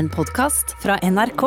En 0.00 0.08
podkast 0.08 0.70
fra 0.80 0.94
NRK. 1.04 1.42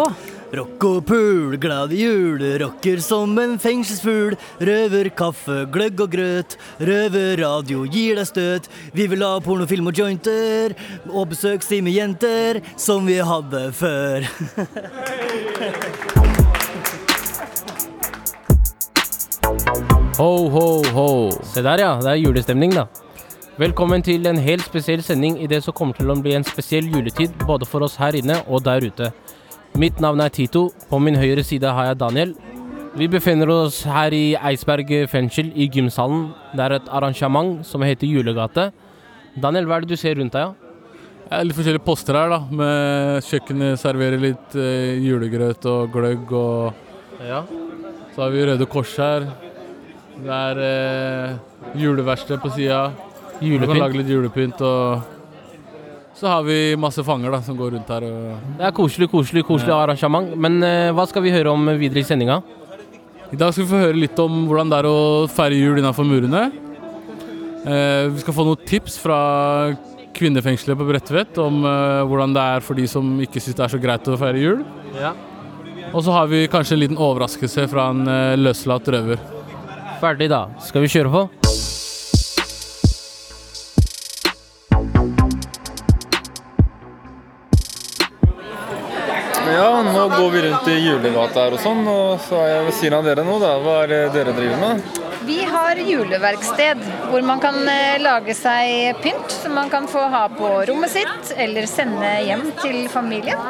Rock 0.54 0.84
og 0.86 0.98
pul, 1.10 1.56
glad 1.58 1.90
jul, 1.98 2.38
rocker 2.62 3.00
som 3.02 3.32
en 3.42 3.56
fengselsfugl. 3.58 4.36
Røver, 4.62 5.08
kaffe, 5.18 5.64
gløgg 5.74 6.04
og 6.06 6.12
grøt. 6.14 6.54
Røverradio 6.78 7.88
gir 7.90 8.20
deg 8.22 8.30
støt. 8.30 8.70
Vi 8.94 9.08
vil 9.10 9.26
ha 9.26 9.40
pornofilm 9.42 9.90
og 9.90 9.98
jointer. 9.98 10.76
Og 11.10 11.32
besøkstid 11.32 11.82
med 11.88 11.98
jenter, 11.98 12.62
som 12.78 13.10
vi 13.10 13.18
hadde 13.26 13.64
før. 13.74 14.30
Ho, 20.20 20.34
ho, 20.54 20.68
ho. 20.94 21.10
Se 21.56 21.66
der, 21.66 21.88
ja. 21.88 21.96
Det 22.06 22.14
er 22.14 22.22
julestemning, 22.22 22.78
da. 22.78 22.86
Velkommen 23.54 24.02
til 24.02 24.26
en 24.26 24.40
helt 24.42 24.64
spesiell 24.66 25.04
sending 25.06 25.36
i 25.38 25.46
det 25.46 25.60
som 25.62 25.76
kommer 25.78 25.94
til 25.94 26.10
å 26.10 26.16
bli 26.18 26.32
en 26.34 26.46
spesiell 26.48 26.88
juletid 26.90 27.36
både 27.46 27.68
for 27.70 27.86
oss 27.86 28.00
her 28.02 28.16
inne 28.18 28.40
og 28.48 28.64
der 28.66 28.82
ute. 28.82 29.12
Mitt 29.78 30.02
navn 30.02 30.24
er 30.26 30.34
Tito. 30.34 30.72
På 30.90 30.98
min 30.98 31.20
høyre 31.22 31.44
side 31.46 31.70
har 31.70 31.92
jeg 31.92 32.00
Daniel. 32.02 32.32
Vi 32.98 33.06
befinner 33.14 33.52
oss 33.54 33.84
her 33.86 34.10
i 34.18 34.34
Eidsberg 34.34 34.96
fengsel, 35.12 35.54
i 35.54 35.70
gymsalen. 35.70 36.32
Det 36.58 36.66
er 36.66 36.78
et 36.80 36.90
arrangement 36.90 37.62
som 37.62 37.86
heter 37.86 38.10
Julegate. 38.10 38.72
Daniel, 39.38 39.70
hva 39.70 39.78
er 39.78 39.86
det 39.86 39.94
du 39.94 40.02
ser 40.02 40.18
rundt 40.18 40.34
deg? 40.34 40.58
Det 41.30 41.38
er 41.38 41.46
litt 41.46 41.62
forskjellige 41.62 41.86
poster 41.86 42.18
her, 42.18 42.34
da. 42.34 42.42
Med 42.50 43.30
kjøkkenet 43.30 43.86
serverer 43.86 44.28
litt 44.32 44.58
eh, 44.58 44.98
julegrøt 45.06 45.70
og 45.70 45.94
gløgg. 45.94 46.38
Og 46.42 47.24
ja. 47.30 47.46
så 48.18 48.26
har 48.26 48.34
vi 48.34 48.50
Røde 48.50 48.66
Kors 48.66 48.98
her. 48.98 49.30
Det 50.18 50.38
er 50.42 50.68
eh, 50.74 51.82
juleverksted 51.86 52.42
på 52.42 52.58
sida. 52.58 52.88
Du 53.44 53.60
kan 53.60 53.68
Julepynt. 53.68 53.82
lage 53.84 54.00
litt 54.00 54.12
julepynt. 54.14 54.62
Og 54.64 55.04
så 56.16 56.28
har 56.30 56.44
vi 56.48 56.58
masse 56.80 57.04
fanger 57.04 57.32
da, 57.34 57.42
som 57.44 57.58
går 57.60 57.74
rundt 57.76 57.90
her. 57.92 58.06
Det 58.58 58.68
er 58.70 58.72
koselig, 58.78 59.10
koselig, 59.12 59.44
koselig 59.48 59.74
arrangement. 59.76 60.36
Men 60.40 60.62
eh, 60.64 60.92
hva 60.96 61.06
skal 61.10 61.26
vi 61.26 61.34
høre 61.34 61.52
om 61.52 61.66
videre 61.80 62.00
i 62.04 62.08
sendinga? 62.08 62.42
I 63.34 63.40
dag 63.40 63.52
skal 63.52 63.66
vi 63.66 63.72
få 63.74 63.82
høre 63.82 63.98
litt 63.98 64.20
om 64.22 64.44
hvordan 64.48 64.70
det 64.72 64.80
er 64.84 64.88
å 64.88 64.98
feire 65.34 65.58
jul 65.58 65.82
innenfor 65.82 66.06
murene. 66.08 66.46
Eh, 67.66 68.08
vi 68.14 68.22
skal 68.22 68.36
få 68.38 68.46
noen 68.48 68.64
tips 68.70 68.98
fra 69.02 69.20
kvinnefengselet 70.14 70.78
på 70.78 70.86
Bredtvet 70.88 71.38
om 71.42 71.64
eh, 71.66 72.04
hvordan 72.08 72.36
det 72.36 72.48
er 72.56 72.64
for 72.66 72.78
de 72.78 72.86
som 72.88 73.16
ikke 73.26 73.42
syns 73.42 73.58
det 73.58 73.66
er 73.66 73.74
så 73.74 73.82
greit 73.82 74.08
å 74.14 74.20
feire 74.22 74.40
jul. 74.44 74.62
Ja. 75.02 75.16
Og 75.94 76.04
så 76.06 76.14
har 76.16 76.30
vi 76.30 76.46
kanskje 76.50 76.78
en 76.78 76.84
liten 76.86 77.02
overraskelse 77.02 77.66
fra 77.72 77.90
en 77.92 78.06
eh, 78.08 78.36
løslatt 78.40 78.88
røver. 78.94 79.20
Ferdig, 80.04 80.30
da. 80.32 80.46
Skal 80.62 80.86
vi 80.86 80.94
kjøre 80.94 81.12
på? 81.14 81.43
Går 90.24 90.32
vi 90.32 90.42
rundt 90.42 90.68
i 90.68 90.76
julegata 90.80 91.42
her 91.44 91.56
og 91.58 91.60
sånn, 91.60 91.82
og 91.90 92.22
så 92.24 92.38
er 92.40 92.52
jeg 92.54 92.66
ved 92.68 92.76
siden 92.78 92.94
av 92.96 93.08
dere 93.08 93.24
nå, 93.28 93.34
da. 93.42 93.50
Hva 93.60 93.74
er 93.84 93.90
det 93.92 93.98
dere 94.14 94.36
driver 94.38 94.62
med? 94.62 95.02
Vi 95.28 95.38
har 95.52 95.80
juleverksted 95.84 96.84
hvor 97.10 97.26
man 97.28 97.42
kan 97.44 97.58
eh, 97.68 98.00
lage 98.00 98.36
seg 98.38 99.02
pynt 99.04 99.36
som 99.36 99.56
man 99.58 99.72
kan 99.74 99.88
få 99.92 100.06
ha 100.14 100.24
på 100.32 100.52
rommet 100.70 100.94
sitt 100.94 101.34
eller 101.36 101.68
sende 101.68 102.14
hjem 102.24 102.46
til 102.62 102.80
familien. 102.94 103.44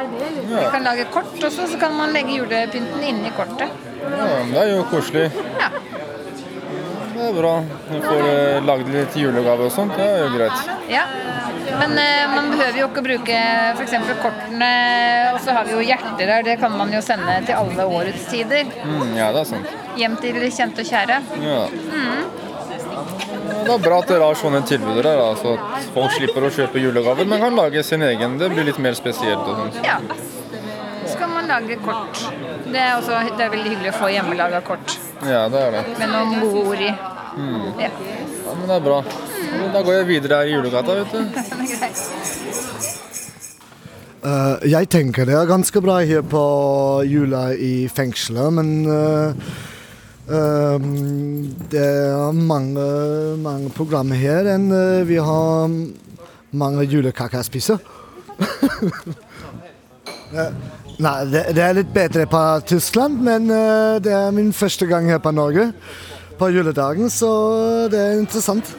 Vi 0.50 0.66
kan 0.74 0.86
lage 0.90 1.06
kort 1.14 1.38
også, 1.38 1.70
så 1.76 1.82
kan 1.82 1.94
man 1.98 2.14
legge 2.16 2.40
julepynten 2.40 3.06
inni 3.06 3.34
kortet. 3.38 3.70
Ja, 4.02 4.30
det 4.50 4.62
er 4.64 4.72
jo 4.74 4.86
koselig. 4.90 5.30
Ja. 5.62 5.70
Det 7.14 7.28
er 7.30 7.36
bra. 7.38 7.54
Du 7.92 8.00
får 8.02 8.24
eh, 8.32 8.64
lagd 8.66 8.90
litt 8.98 9.22
julegave 9.22 9.70
og 9.70 9.78
sånt. 9.78 9.94
Det 10.00 10.10
er 10.10 10.26
jo 10.26 10.32
greit. 10.34 10.83
Ja. 10.94 11.06
Men 11.80 11.98
eh, 11.98 12.24
man 12.30 12.52
behøver 12.54 12.78
jo 12.80 12.88
ikke 12.90 13.02
å 13.02 13.06
bruke 13.08 13.38
f.eks. 13.80 13.96
kortene, 14.22 14.72
og 15.34 15.40
så 15.44 15.56
har 15.58 15.68
vi 15.68 15.76
jo 15.76 15.84
hjerter 15.86 16.32
her. 16.36 16.46
Det 16.46 16.58
kan 16.62 16.76
man 16.78 16.94
jo 16.94 17.02
sende 17.04 17.40
til 17.48 17.58
alle 17.58 17.88
årets 18.00 18.28
tider. 18.32 18.70
Mm, 18.84 19.16
ja, 19.18 19.32
det 19.34 19.44
er 19.44 19.50
sant. 19.50 19.76
Hjem 20.00 20.18
til 20.22 20.40
kjente 20.54 20.86
og 20.86 20.90
kjære. 20.92 21.20
Ja. 21.44 21.62
Mm. 21.72 22.24
Det 23.64 23.72
er 23.72 23.82
bra 23.84 23.98
at 24.02 24.12
dere 24.12 24.28
har 24.28 24.38
sånne 24.38 24.62
tilbud 24.68 25.00
så 25.40 25.53
at 25.56 25.88
folk 25.96 26.14
slipper 26.18 26.46
å 26.46 26.52
kjøpe 26.53 26.82
julegaver, 26.84 27.28
men 27.30 27.42
kan 27.42 27.56
lage 27.58 27.84
sin 27.88 28.03
egen. 28.06 28.38
Det 28.42 28.52
blir 28.52 28.68
litt 28.68 28.80
mer 28.84 28.98
spesielt. 29.00 29.40
og 29.48 29.64
sånt. 29.64 29.80
Ja. 29.86 29.98
Så 31.08 31.18
kan 31.20 31.32
man 31.34 31.48
lage 31.48 31.78
kort. 31.84 32.22
Det 32.66 32.80
er, 32.80 32.96
også, 32.98 33.20
det 33.38 33.46
er 33.46 33.52
veldig 33.53 33.72
hyggelig 33.76 33.92
å 33.94 33.98
få 34.00 34.08
hjemmelaga 34.09 34.62
kort 34.66 34.96
Ja, 35.28 35.44
det 35.52 35.59
er 35.62 35.76
det. 35.76 35.82
med 36.00 36.09
noen 36.09 36.40
gode 36.42 36.64
ord 36.72 36.82
i. 36.82 36.94
Ja. 37.84 37.90
Ja, 38.53 38.58
men 38.59 38.68
det 38.69 38.75
er 38.75 38.84
bra. 38.86 39.00
Da 39.74 39.80
går 39.81 39.96
jeg 39.96 40.06
videre 40.12 40.38
her 40.38 40.46
i 40.46 40.52
julegata, 40.53 40.94
vet 41.00 41.09
du. 41.09 41.18
Uh, 44.24 44.56
jeg 44.64 44.88
tenker 44.88 45.28
det 45.28 45.36
er 45.36 45.44
ganske 45.50 45.81
bra 45.84 45.97
her 46.08 46.22
på 46.24 46.40
jula 47.03 47.52
i 47.59 47.91
fengselet, 47.91 48.53
men 48.56 48.88
uh, 48.88 49.36
eh, 50.31 50.80
det 51.74 51.84
er 51.84 52.31
mange, 52.31 52.80
mange 53.44 53.68
programmer 53.75 54.16
her 54.16 54.47
enn 54.53 54.72
vi 55.09 55.18
har 55.20 55.68
mange 56.56 56.88
julekaker 56.88 57.41
å 57.41 57.44
spise. 57.50 57.75
Nei, 61.03 61.20
det, 61.28 61.44
det 61.59 61.64
er 61.68 61.75
litt 61.81 61.91
bedre 61.91 62.24
på 62.31 62.64
Tyskland, 62.72 63.20
men 63.28 63.52
det 64.08 64.16
er 64.16 64.31
min 64.31 64.56
første 64.56 64.88
gang 64.88 65.03
her 65.12 65.20
på 65.20 65.35
Norge 65.35 65.74
på 66.38 66.50
juledagen, 66.54 67.10
så 67.10 67.30
det 67.92 68.00
er 68.00 68.20
interessant. 68.20 68.74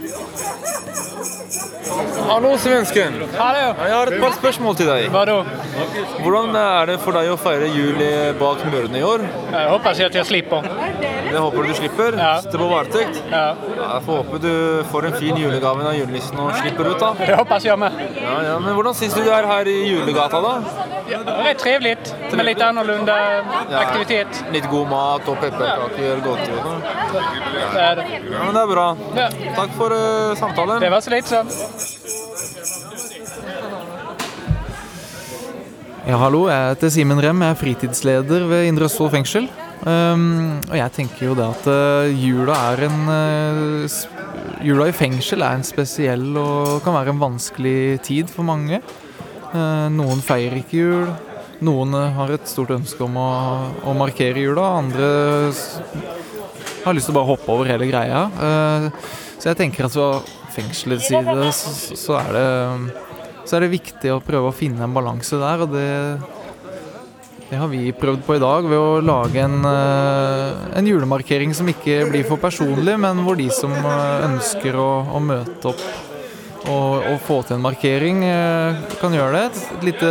Hallo, 2.24 2.54
svensken. 2.58 3.20
Hallo, 3.36 3.64
Jeg 3.84 3.94
har 3.94 4.10
et 4.10 4.20
par 4.20 4.32
spørsmål 4.38 4.76
til 4.76 4.88
deg. 4.88 5.10
Hvordan 6.24 6.56
er 6.56 6.86
det 6.90 7.00
for 7.04 7.12
deg 7.14 7.30
å 7.30 7.36
feire 7.38 7.68
jul 7.68 8.00
bak 8.40 8.64
mørene 8.72 8.98
i 8.98 9.04
år? 9.04 9.26
Jeg 9.52 9.68
håper 9.74 10.04
at 10.08 10.18
jeg 10.20 10.26
slipper. 10.32 11.13
Det 11.34 11.40
håper 11.42 11.62
du 11.66 11.74
slipper. 11.74 12.14
Ja. 12.18 12.32
Sitter 12.44 12.58
på 12.62 12.66
varetekt. 12.70 13.22
Ja, 13.30 13.44
Ja, 13.74 13.86
jeg 13.94 14.02
får 14.06 14.18
håpe 14.20 14.38
du 14.44 14.84
får 14.92 15.06
en 15.08 15.14
fin 15.18 15.36
julegave 15.40 15.86
av 15.88 15.96
julenissen 15.98 16.38
og 16.38 16.52
slipper 16.60 16.90
ut, 16.92 17.00
da. 17.00 17.08
det 17.18 17.38
håper 17.40 17.64
jeg 17.66 17.78
med. 17.82 17.96
Ja, 18.22 18.34
ja, 18.46 18.58
Men 18.62 18.76
hvordan 18.78 18.94
syns 18.94 19.16
du 19.18 19.22
det 19.24 19.32
er 19.34 19.48
her 19.50 19.70
i 19.72 19.76
julegata, 19.88 20.40
da? 20.44 20.52
Rätt 21.44 21.58
trevligt 21.58 22.14
med 22.32 22.46
litt 22.46 22.62
annorlunda 22.62 23.16
aktivitet. 23.80 24.44
Litt 24.54 24.68
god 24.70 24.88
mat 24.88 25.26
og 25.28 25.40
pepperkaker, 25.42 26.22
godteri 26.24 26.54
og 26.54 26.70
sånn. 26.70 26.86
Det 27.74 27.82
er 27.88 27.98
det. 27.98 28.06
Ja, 28.30 28.44
men 28.44 28.54
det 28.54 28.62
er 28.62 28.70
bra. 28.70 28.86
Ja, 29.18 29.28
Takk 29.58 29.74
for 29.80 29.92
uh, 29.92 30.34
samtalen. 30.38 30.80
det 30.86 30.90
var 30.94 31.04
så 31.04 31.12
lite 31.16 31.34
sånn. 31.34 31.52
Ja, 36.04 36.16
hallo. 36.20 36.46
Jeg 36.52 36.72
heter 36.74 36.90
Simen 36.92 37.20
Rem. 37.24 37.42
Jeg 37.42 37.54
er 37.56 37.60
fritidsleder 37.60 38.48
ved 38.50 38.66
Indre 38.68 38.88
Østfold 38.90 39.14
fengsel. 39.18 39.46
Um, 39.84 40.62
og 40.70 40.76
jeg 40.78 40.92
tenker 40.96 41.26
jo 41.26 41.34
det 41.36 41.44
at 41.44 41.66
uh, 41.68 42.08
jula 42.08 42.56
er 42.70 42.86
en 42.86 43.02
uh, 43.04 43.96
Jula 44.64 44.86
i 44.88 44.94
fengsel 44.96 45.42
er 45.44 45.58
en 45.58 45.66
spesiell 45.66 46.38
og 46.40 46.78
kan 46.84 46.94
være 46.96 47.12
en 47.12 47.20
vanskelig 47.20 48.00
tid 48.06 48.30
for 48.32 48.46
mange. 48.48 48.78
Uh, 49.52 49.90
noen 49.92 50.22
feirer 50.24 50.56
ikke 50.62 50.78
jul. 50.78 51.10
Noen 51.64 51.92
har 52.16 52.32
et 52.32 52.48
stort 52.48 52.72
ønske 52.74 53.04
om 53.04 53.18
å, 53.20 53.28
å 53.84 53.94
markere 53.96 54.40
jula. 54.40 54.64
Andre 54.80 55.10
har 56.84 56.96
lyst 56.96 57.10
til 57.10 57.14
å 57.14 57.18
bare 57.18 57.30
hoppe 57.34 57.52
over 57.52 57.68
hele 57.68 57.88
greia. 57.88 58.26
Så 59.38 59.50
jeg 59.50 59.60
tenker 59.60 59.86
at 59.86 59.94
fra 59.94 60.08
fengselets 60.52 61.08
side 61.08 61.52
så, 61.56 61.96
så 61.96 62.18
er 62.20 62.32
det 62.34 62.48
så 63.44 63.58
er 63.58 63.66
det 63.66 63.74
viktig 63.74 64.12
å 64.12 64.22
prøve 64.24 64.50
å 64.50 64.56
finne 64.56 64.84
en 64.84 64.96
balanse 64.96 65.36
der, 65.40 65.64
og 65.64 65.72
det, 65.74 65.88
det 67.54 67.60
har 67.60 67.68
vi 67.70 67.92
prøvd 67.94 68.22
på 68.26 68.34
i 68.34 68.40
dag 68.42 68.66
ved 68.66 68.80
å 68.80 69.02
lage 69.04 69.38
en, 69.38 69.60
eh, 69.68 70.62
en 70.74 70.88
julemarkering 70.88 71.52
som 71.54 71.68
ikke 71.70 72.08
blir 72.10 72.26
for 72.26 72.40
personlig, 72.42 72.96
men 72.98 73.20
hvor 73.22 73.38
de 73.38 73.46
som 73.54 73.70
eh, 73.70 74.24
ønsker 74.26 74.74
å, 74.74 74.88
å 75.14 75.20
møte 75.22 75.70
opp 75.70 75.84
og, 76.64 77.06
og 77.12 77.20
få 77.22 77.36
til 77.44 77.54
en 77.54 77.62
markering, 77.62 78.24
eh, 78.26 78.82
kan 78.98 79.14
gjøre 79.14 79.38
det. 79.38 79.44
Et, 79.46 79.86
lite 79.86 80.10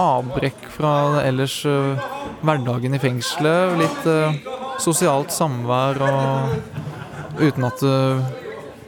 avbrekk 0.00 0.64
fra 0.78 0.94
ellers 1.26 1.58
hverdagen 2.40 2.96
i 2.96 3.02
fengselet. 3.02 3.76
Litt 3.82 4.10
sosialt 4.80 5.34
samvær 5.34 6.00
og 6.08 7.42
uten 7.42 7.68
at 7.68 7.84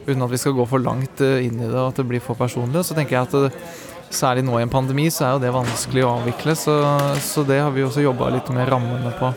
uten 0.05 0.25
at 0.25 0.33
vi 0.33 0.41
skal 0.41 0.57
gå 0.57 0.65
for 0.69 0.81
langt 0.81 1.21
inn 1.21 1.61
i 1.61 1.67
det 1.69 1.77
og 1.77 1.91
at 1.91 2.01
det 2.01 2.09
blir 2.09 2.23
for 2.23 2.37
personlig. 2.39 2.81
Så 2.81 2.97
tenker 2.97 3.19
jeg 3.19 3.29
at 3.29 3.37
det, 3.45 3.67
særlig 4.13 4.45
nå 4.45 4.59
i 4.59 4.65
en 4.65 4.71
pandemi 4.71 5.07
så 5.13 5.25
er 5.25 5.31
jo 5.35 5.43
det 5.43 5.53
vanskelig 5.55 6.03
å 6.05 6.11
avvikle, 6.19 6.55
så, 6.59 6.75
så 7.23 7.45
det 7.47 7.61
har 7.61 7.71
vi 7.75 7.85
også 7.85 8.03
jobba 8.03 8.29
litt 8.35 8.51
med 8.55 8.69
rammene 8.69 9.13
på. 9.19 9.31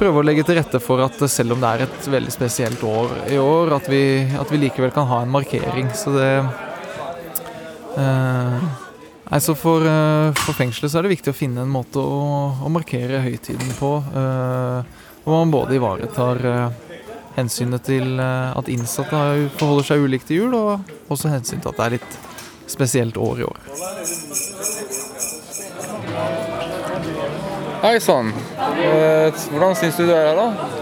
Prøve 0.00 0.22
å 0.22 0.24
legge 0.24 0.44
til 0.48 0.56
rette 0.56 0.80
for 0.80 1.02
at 1.04 1.18
selv 1.28 1.56
om 1.56 1.62
det 1.62 1.70
er 1.70 1.84
et 1.84 2.06
veldig 2.08 2.32
spesielt 2.32 2.84
år 2.88 3.12
i 3.28 3.40
år, 3.40 3.74
at 3.76 3.88
vi, 3.92 4.02
at 4.40 4.52
vi 4.52 4.62
likevel 4.62 4.94
kan 4.96 5.08
ha 5.10 5.22
en 5.24 5.34
markering. 5.34 5.90
Så 5.96 6.14
det 6.16 6.30
eh, 8.00 8.70
Altså 9.30 9.54
for, 9.54 9.84
eh, 9.86 10.32
for 10.34 10.56
fengselet 10.58 10.90
så 10.90 10.98
er 10.98 11.06
det 11.06 11.12
viktig 11.12 11.30
å 11.30 11.36
finne 11.36 11.62
en 11.62 11.70
måte 11.70 12.02
å, 12.02 12.24
å 12.66 12.70
markere 12.72 13.20
høytiden 13.22 13.76
på. 13.78 13.92
Eh, 14.02 14.96
hvor 15.22 15.36
man 15.36 15.52
både 15.54 15.76
ivaretar 15.76 16.40
eh, 16.50 16.96
hensynet 17.36 17.84
til 17.86 18.18
eh, 18.18 18.58
at 18.58 18.72
innsatte 18.72 19.20
forholder 19.60 19.86
seg 19.86 20.02
ulikt 20.02 20.26
til 20.30 20.42
jul, 20.42 20.56
og 20.58 21.12
også 21.12 21.30
hensyn 21.30 21.62
til 21.62 21.70
at 21.70 21.78
det 21.78 21.86
er 21.86 21.96
litt 21.98 22.18
spesielt 22.70 23.18
år 23.20 23.42
i 23.42 23.48
år. 23.48 23.58
Hei 27.80 27.96
sann. 28.00 28.32
Eh, 28.60 29.32
Hvordan 29.50 29.76
syns 29.78 29.96
du 29.96 30.04
du 30.04 30.12
er 30.12 30.30
her, 30.30 30.36
da? 30.36 30.80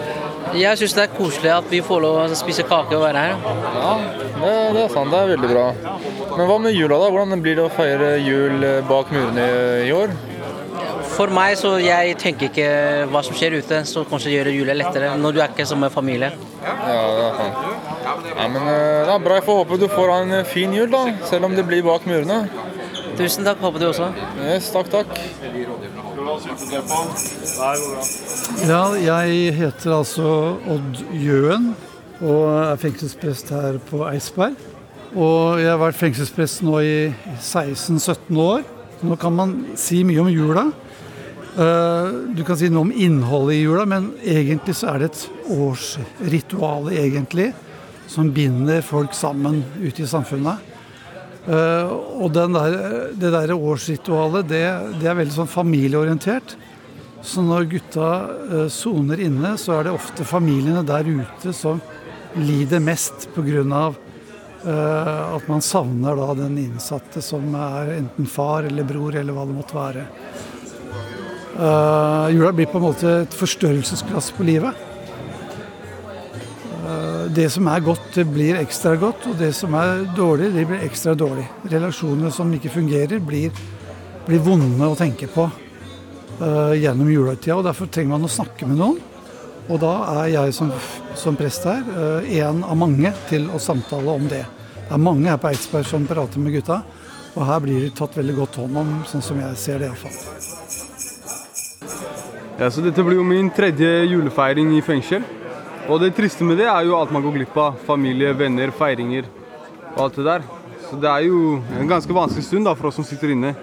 Jeg 0.59 0.79
syns 0.81 0.95
det 0.97 1.03
er 1.05 1.13
koselig 1.13 1.51
at 1.53 1.67
vi 1.71 1.79
får 1.85 2.01
lov 2.03 2.17
å 2.23 2.39
spise 2.39 2.65
kake 2.67 2.97
og 2.97 3.05
være 3.05 3.27
her. 3.27 3.35
Ja, 3.77 3.93
det, 4.41 4.55
det 4.75 4.83
er 4.83 4.95
sant. 4.95 5.13
Det 5.13 5.21
er 5.21 5.31
veldig 5.35 5.51
bra. 5.53 5.67
Men 6.39 6.49
hva 6.49 6.57
med 6.63 6.75
jula, 6.75 6.99
da? 6.99 7.11
Hvordan 7.15 7.45
blir 7.45 7.59
det 7.59 7.67
å 7.67 7.71
feire 7.75 8.11
jul 8.23 8.65
eh, 8.67 8.81
bak 8.89 9.13
murene 9.15 9.47
i, 9.85 9.93
år? 9.95 10.15
For 11.15 11.31
meg 11.35 11.57
så 11.59 11.77
jeg 11.83 12.15
tenker 12.21 12.51
ikke 12.51 12.69
hva 13.13 13.23
som 13.27 13.37
skjer 13.39 13.59
ute, 13.59 13.83
så 13.91 14.05
kanskje 14.09 14.35
gjør 14.37 14.53
jula 14.55 14.77
lettere 14.79 15.15
når 15.19 15.35
du 15.35 15.41
er 15.43 15.55
ikke 15.55 15.67
som 15.67 15.83
en 15.83 15.93
familie. 15.95 16.31
Ja, 16.63 16.75
det 16.83 17.25
er 17.29 17.39
sant. 17.39 17.78
Ja, 18.09 18.49
men 18.49 18.57
eh, 18.57 19.05
det 19.05 19.13
er 19.13 19.21
bra. 19.25 19.37
Jeg 19.39 19.45
får 19.45 19.59
håpe 19.61 19.79
du 19.83 19.89
får 19.93 20.13
ha 20.13 20.19
en 20.25 20.35
eh, 20.39 20.47
fin 20.49 20.73
jul, 20.73 20.89
da. 20.93 21.03
Selv 21.29 21.49
om 21.49 21.57
det 21.57 21.67
blir 21.69 21.85
bak 21.85 22.07
murene. 22.09 22.39
Tusen 23.19 23.45
takk, 23.45 23.61
håper 23.61 23.83
du 23.83 23.89
også. 23.91 24.09
Yes, 24.47 24.71
takk, 24.73 24.89
takk. 24.93 25.13
Ja, 28.69 28.83
jeg 29.01 29.53
heter 29.59 29.95
altså 29.99 30.31
Odd 30.71 31.03
Jøen 31.19 31.71
og 32.19 32.43
er 32.51 32.81
fengselsprest 32.83 33.53
her 33.55 33.79
på 33.91 34.03
Eidsberg. 34.09 34.57
Og 35.15 35.61
jeg 35.63 35.71
har 35.71 35.79
vært 35.81 35.99
fengselsprest 36.01 36.65
nå 36.67 36.81
i 36.85 36.97
16-17 37.39 38.41
år. 38.43 38.65
Nå 39.07 39.17
kan 39.21 39.37
man 39.37 39.55
si 39.79 40.01
mye 40.07 40.25
om 40.25 40.31
jula. 40.33 40.67
Eh, 41.59 42.09
Du 42.37 42.43
kan 42.47 42.59
si 42.59 42.69
noe 42.71 42.87
om 42.87 42.93
innholdet 42.95 43.57
i 43.59 43.63
jula, 43.65 43.85
men 43.89 44.13
egentlig 44.23 44.77
så 44.79 44.93
er 44.95 45.05
det 45.05 45.11
et 45.13 45.23
årsritual 45.55 46.91
egentlig, 46.95 47.53
som 48.09 48.33
binder 48.33 48.83
folk 48.85 49.15
sammen 49.17 49.61
ute 49.83 50.03
i 50.03 50.09
samfunnet. 50.09 50.65
Eh, 51.49 51.93
og 52.21 52.33
der, 52.35 52.81
det 53.17 53.31
der 53.33 53.55
årsritualet, 53.55 54.49
det, 54.51 54.65
det 55.01 55.09
er 55.09 55.21
veldig 55.21 55.37
sånn 55.37 55.51
familieorientert. 55.53 56.57
Så 57.25 57.43
når 57.45 57.69
gutta 57.73 58.11
eh, 58.49 58.67
soner 58.73 59.23
inne, 59.25 59.55
så 59.61 59.79
er 59.79 59.89
det 59.89 59.97
ofte 59.97 60.27
familiene 60.29 60.85
der 60.87 61.09
ute 61.09 61.55
som 61.57 61.81
lider 62.39 62.85
mest 62.85 63.31
pga. 63.37 63.89
Uh, 64.59 65.37
at 65.37 65.45
man 65.47 65.63
savner 65.63 66.17
da 66.19 66.33
den 66.35 66.57
innsatte 66.59 67.21
som 67.23 67.45
er 67.55 67.93
enten 67.95 68.27
far 68.27 68.67
eller 68.67 68.83
bror 68.83 69.15
eller 69.15 69.37
hva 69.37 69.45
det 69.47 69.55
måtte 69.55 69.77
være. 69.77 70.03
Uh, 71.55 72.27
jula 72.35 72.51
blir 72.53 72.67
på 72.67 72.81
en 72.81 72.85
måte 72.89 73.13
et 73.21 73.37
forstørrelsesglass 73.39 74.33
på 74.35 74.49
livet. 74.49 74.88
Det 77.39 77.47
som 77.55 77.69
er 77.71 77.85
godt, 77.87 78.07
det 78.17 78.25
blir 78.27 78.57
ekstra 78.59 78.97
godt, 78.99 79.29
og 79.31 79.37
det 79.39 79.53
som 79.55 79.75
er 79.79 80.01
dårlig, 80.17 80.49
det 80.57 80.65
blir 80.67 80.81
ekstra 80.83 81.13
dårlig. 81.15 81.45
Relasjoner 81.71 82.33
som 82.35 82.51
ikke 82.51 82.73
fungerer, 82.73 83.21
blir, 83.23 83.55
blir 84.27 84.43
vonde 84.43 84.89
å 84.89 84.97
tenke 84.99 85.29
på 85.31 85.45
uh, 85.47 86.75
gjennom 86.75 87.13
juletida, 87.13 87.61
og 87.61 87.69
derfor 87.69 87.93
trenger 87.95 88.17
man 88.17 88.27
å 88.27 88.33
snakke 88.33 88.67
med 88.67 88.81
noen. 88.81 88.99
Og 89.69 89.79
da 89.85 89.93
er 90.17 90.33
jeg 90.33 90.57
som, 90.57 90.75
som 91.15 91.39
prest 91.39 91.69
her 91.69 91.87
eh, 91.93 92.29
en 92.41 92.65
av 92.65 92.75
mange 92.81 93.13
til 93.29 93.51
å 93.53 93.61
samtale 93.61 94.15
om 94.17 94.25
det. 94.27 94.43
Det 94.81 94.97
er 94.97 95.03
mange 95.05 95.29
her 95.29 95.39
på 95.39 95.53
Eidsberg 95.53 95.87
som 95.87 96.11
prater 96.11 96.41
med 96.43 96.57
gutta, 96.57 96.81
og 97.37 97.43
her 97.45 97.61
blir 97.63 97.85
de 97.85 97.95
tatt 97.95 98.19
veldig 98.19 98.39
godt 98.41 98.63
hånd 98.65 98.83
om, 98.83 98.95
sånn 99.07 99.23
som 99.23 99.43
jeg 99.45 99.61
ser 99.61 99.83
det 99.85 99.93
iallfall. 99.93 100.17
Ja, 102.59 102.73
så 102.73 102.83
dette 102.83 103.05
blir 103.07 103.21
jo 103.21 103.29
min 103.29 103.53
tredje 103.55 104.09
julefeiring 104.09 104.73
i 104.75 104.83
fengsel. 104.83 105.23
Og 105.89 106.03
det 106.03 106.11
triste 106.13 106.45
med 106.45 106.59
det 106.61 106.67
er 106.69 106.85
jo 106.85 106.97
alt 106.99 107.13
man 107.15 107.23
går 107.25 107.39
glipp 107.39 107.55
av. 107.57 107.77
Familie, 107.87 108.35
venner, 108.37 108.69
feiringer 108.77 109.25
og 109.95 110.03
alt 110.05 110.19
det 110.19 110.27
der. 110.27 110.43
Så 110.85 110.99
det 111.01 111.09
er 111.09 111.25
jo 111.25 111.39
en 111.81 111.89
ganske 111.89 112.13
vanskelig 112.13 112.45
stund 112.45 112.69
da 112.69 112.75
for 112.77 112.91
oss 112.91 112.99
som 113.01 113.07
sitter 113.09 113.33
inne. 113.33 113.55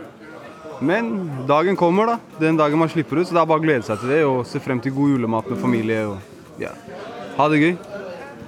Men 0.81 1.11
dagen 1.47 1.77
kommer, 1.77 2.09
da. 2.09 2.39
Den 2.41 2.57
dagen 2.57 2.81
man 2.81 2.89
slipper 2.89 3.21
ut. 3.21 3.27
Så 3.29 3.35
det 3.35 3.43
er 3.43 3.49
bare 3.51 3.61
å 3.61 3.65
glede 3.65 3.85
seg 3.85 4.01
til 4.01 4.15
det 4.15 4.23
og 4.25 4.41
se 4.49 4.61
frem 4.61 4.81
til 4.81 4.95
god 4.95 5.13
julemat 5.13 5.51
med 5.53 5.61
familie 5.61 5.99
og 6.09 6.61
ja, 6.61 6.73
ha 7.37 7.47
det 7.51 7.61
gøy. 7.61 7.75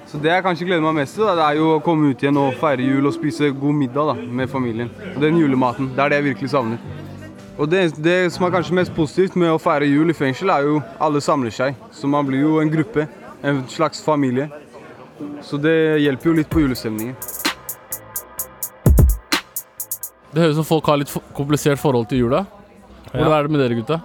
Så 0.07 0.19
det 0.23 0.31
jeg 0.31 0.43
kanskje 0.45 0.65
gleder 0.69 0.85
meg 0.87 1.03
mest 1.03 1.17
til, 1.17 1.27
da, 1.27 1.35
det 1.37 1.45
er 1.45 1.59
jo 1.59 1.69
å 1.75 1.83
komme 1.83 2.09
ut 2.09 2.21
igjen 2.23 2.39
og 2.39 2.57
feire 2.57 2.81
jul 2.81 3.09
og 3.09 3.13
spise 3.13 3.51
god 3.51 3.77
middag 3.77 4.09
da, 4.09 4.17
med 4.41 4.49
familien. 4.49 4.89
Og 5.13 5.21
den 5.21 5.37
julematen. 5.37 5.91
Det 5.93 6.01
er 6.01 6.13
det 6.15 6.21
jeg 6.21 6.27
virkelig 6.31 6.51
savner. 6.55 6.81
Og 7.57 7.69
det, 7.69 7.85
det 8.01 8.17
som 8.33 8.45
er 8.47 8.53
kanskje 8.57 8.77
mest 8.77 8.93
positivt 8.95 9.37
med 9.37 9.53
å 9.53 9.61
feire 9.61 9.85
jul 9.89 10.09
i 10.09 10.17
fengsel, 10.17 10.49
er 10.53 10.65
jo 10.65 10.81
alle 11.03 11.21
samler 11.21 11.53
seg. 11.53 11.77
Så 11.93 12.09
man 12.09 12.25
blir 12.25 12.45
jo 12.45 12.57
en 12.63 12.73
gruppe. 12.73 13.05
En 13.41 13.67
slags 13.67 14.01
familie. 14.03 14.49
Så 15.41 15.57
det 15.57 15.99
hjelper 16.01 16.29
jo 16.29 16.35
litt 16.37 16.49
på 16.49 16.61
julestemningen. 16.63 17.15
Det 20.31 20.43
høres 20.43 20.57
ut 20.57 20.61
som 20.61 20.67
folk 20.67 20.87
har 20.89 20.99
litt 21.01 21.13
komplisert 21.37 21.81
forhold 21.81 22.09
til 22.11 22.25
jula. 22.25 22.43
Hvordan 23.11 23.33
er 23.33 23.47
det 23.47 23.53
med 23.53 23.63
dere, 23.63 23.77
gutta? 23.79 23.99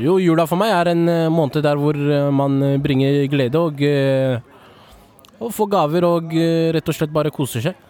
Jo, 0.00 0.16
jula 0.18 0.46
for 0.50 0.58
meg 0.58 0.72
er 0.74 0.90
en 0.90 1.08
eh, 1.10 1.30
måned 1.30 1.60
der 1.62 1.78
hvor 1.78 1.94
eh, 1.94 2.30
man 2.34 2.56
eh, 2.66 2.78
bringer 2.82 3.20
glede 3.30 3.60
og, 3.60 3.82
og 5.38 5.52
får 5.54 5.68
gaver 5.70 6.06
og 6.08 6.34
rett 6.74 6.88
og 6.90 6.96
slett 6.96 7.14
bare 7.14 7.32
koser 7.34 7.68
seg. 7.68 7.82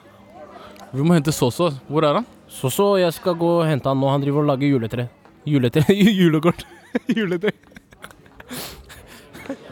Vi 0.95 1.03
må 1.03 1.17
hente 1.17 1.33
Soso. 1.35 1.71
Hvor 1.89 2.05
er 2.07 2.21
han? 2.21 2.27
Soso, 2.47 2.93
jeg 3.01 3.11
skal 3.17 3.35
gå 3.39 3.49
og 3.61 3.65
hente 3.67 3.89
han 3.91 3.99
nå. 3.99 4.11
Han 4.13 4.23
driver 4.23 4.45
og 4.45 4.51
lager 4.53 4.69
juletre. 4.71 5.09
Juletre? 5.49 5.83
Julekort. 6.21 6.67
Juletre. 7.19 7.55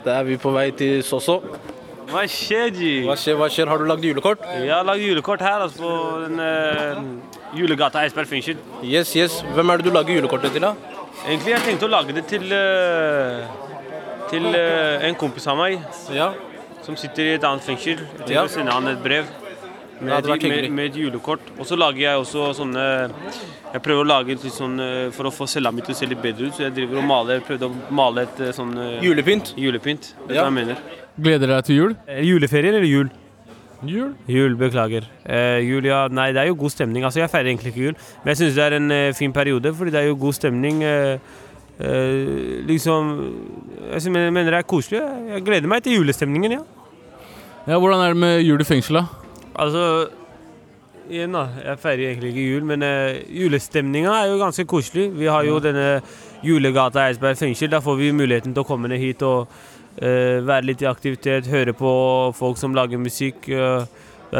Da 0.04 0.18
er 0.18 0.26
vi 0.28 0.36
på 0.40 0.52
vei 0.54 0.70
til 0.76 1.02
Soso. 1.06 1.40
Hva 2.12 2.26
skjer, 2.28 2.68
G? 2.76 2.88
Hva 3.06 3.14
skjer, 3.16 3.36
hva 3.40 3.48
skjer? 3.52 3.70
Har 3.70 3.80
du 3.80 3.86
lagd 3.88 4.04
julekort? 4.04 4.42
Jeg 4.58 4.72
har 4.72 4.84
lagd 4.84 5.00
julekort 5.00 5.40
her 5.44 5.64
altså, 5.64 5.80
på 5.80 5.92
den 6.26 6.40
uh, 6.42 7.56
julegata 7.56 8.02
Eidsberg 8.02 8.28
fengsel. 8.28 8.58
Yes, 8.84 9.14
yes. 9.16 9.38
Hvem 9.54 9.72
er 9.72 9.80
det 9.80 9.88
du 9.88 9.94
lager 9.94 10.18
julekortet 10.18 10.52
til, 10.52 10.66
da? 10.66 10.74
Egentlig 11.24 11.54
jeg 11.54 11.64
tenkte 11.68 11.88
å 11.88 11.92
lage 11.92 12.16
det 12.16 12.26
til, 12.28 12.44
uh, 12.52 13.46
til 14.32 14.48
uh, 14.50 15.06
en 15.08 15.16
kompis 15.20 15.48
av 15.48 15.56
meg 15.62 15.78
som 16.82 16.98
sitter 16.98 17.30
i 17.30 17.36
et 17.38 17.46
annet 17.46 17.64
fengsel. 17.64 18.02
Jeg 18.02 18.18
tenkte 18.18 18.34
Ja. 18.34 18.44
å 18.44 18.50
sende 18.50 18.74
han 18.74 18.90
et 18.92 19.00
brev 19.04 19.30
med, 20.02 20.26
med, 20.42 20.70
med 20.72 20.84
et 20.90 20.96
julekort. 21.00 21.40
Og 21.58 21.66
så 21.68 21.76
lager 21.78 22.00
jeg 22.04 22.18
også 22.22 22.48
sånne 22.58 22.84
Jeg 23.72 23.82
prøver 23.84 24.02
å 24.04 24.08
lage 24.08 24.34
litt 24.34 24.44
sånn 24.52 24.78
eh, 24.82 25.10
for 25.16 25.28
å 25.28 25.32
få 25.32 25.46
cella 25.48 25.70
mi 25.72 25.80
til 25.86 25.94
å 25.94 25.98
se 25.98 26.06
litt 26.10 26.20
bedre 26.22 26.48
ut, 26.50 26.54
så 26.58 26.66
jeg 26.66 26.74
driver 26.76 26.98
og 27.00 27.06
maler, 27.08 27.40
prøvde 27.46 27.68
å 27.70 27.94
male 27.94 28.26
et 28.26 28.40
eh, 28.48 28.52
sånn 28.52 28.74
eh, 28.78 28.98
Julepynt? 29.06 29.54
Julepynt. 29.56 30.14
Det 30.26 30.34
er 30.36 30.40
Ja. 30.42 30.44
jeg 30.50 30.52
mener. 30.58 30.76
Gleder 31.18 31.46
deg 31.54 31.64
til 31.68 31.76
jul? 31.76 31.96
Eh, 32.08 32.22
Juleferie 32.26 32.68
eller 32.74 32.84
jul? 32.88 33.10
Jul? 33.84 34.12
Jul, 34.30 34.52
beklager. 34.56 35.08
Eh, 35.26 35.58
jul, 35.66 35.84
ja, 35.88 36.04
nei, 36.08 36.28
det 36.32 36.38
er 36.44 36.46
jo 36.52 36.54
god 36.60 36.70
stemning. 36.70 37.02
Altså, 37.04 37.18
jeg 37.24 37.30
feirer 37.32 37.48
egentlig 37.50 37.72
ikke 37.72 37.86
jul, 37.88 37.96
men 38.22 38.30
jeg 38.30 38.38
syns 38.44 38.54
det 38.54 38.62
er 38.68 38.76
en 38.78 38.90
eh, 38.94 39.12
fin 39.18 39.32
periode, 39.34 39.72
fordi 39.74 39.90
det 39.90 40.00
er 40.04 40.06
jo 40.12 40.18
god 40.22 40.36
stemning. 40.38 40.82
Eh, 40.86 41.18
liksom 42.68 43.08
Jeg 43.90 44.12
mener 44.12 44.50
det 44.52 44.58
er 44.60 44.62
koselig. 44.70 45.00
Jeg- 45.00 45.32
Jeg 45.34 45.44
gleder 45.44 45.66
meg 45.68 45.82
til 45.82 45.96
julestemningen, 45.98 46.52
ja. 46.52 46.62
Ja, 47.66 47.78
Hvordan 47.78 48.00
er 48.04 48.08
det 48.12 48.16
med 48.16 48.42
jul 48.44 48.60
i 48.60 48.64
fengsel, 48.64 48.94
da? 49.00 49.06
Altså 49.54 50.08
Igjen, 51.10 51.34
da. 51.34 51.48
Jeg 51.58 51.80
feirer 51.82 52.04
egentlig 52.12 52.30
ikke 52.30 52.44
jul, 52.46 52.66
men 52.68 52.84
uh, 52.86 53.16
julestemninga 53.26 54.12
er 54.20 54.30
jo 54.30 54.38
ganske 54.40 54.64
koselig. 54.70 55.08
Vi 55.18 55.26
har 55.26 55.42
jo 55.44 55.58
denne 55.60 56.00
julegata 56.46 57.02
i 57.02 57.10
Eidsberg 57.10 57.40
fengsel. 57.40 57.72
Da 57.72 57.82
får 57.82 57.98
vi 57.98 58.12
muligheten 58.14 58.54
til 58.54 58.62
å 58.62 58.68
komme 58.68 58.88
ned 58.88 59.02
hit 59.02 59.24
og 59.26 59.50
uh, 59.50 60.38
være 60.46 60.68
litt 60.70 60.84
i 60.84 60.88
aktivitet, 60.88 61.50
høre 61.50 61.74
på 61.76 61.92
folk 62.38 62.60
som 62.60 62.78
lager 62.78 63.02
musikk. 63.02 63.50
Uh, 63.50 63.82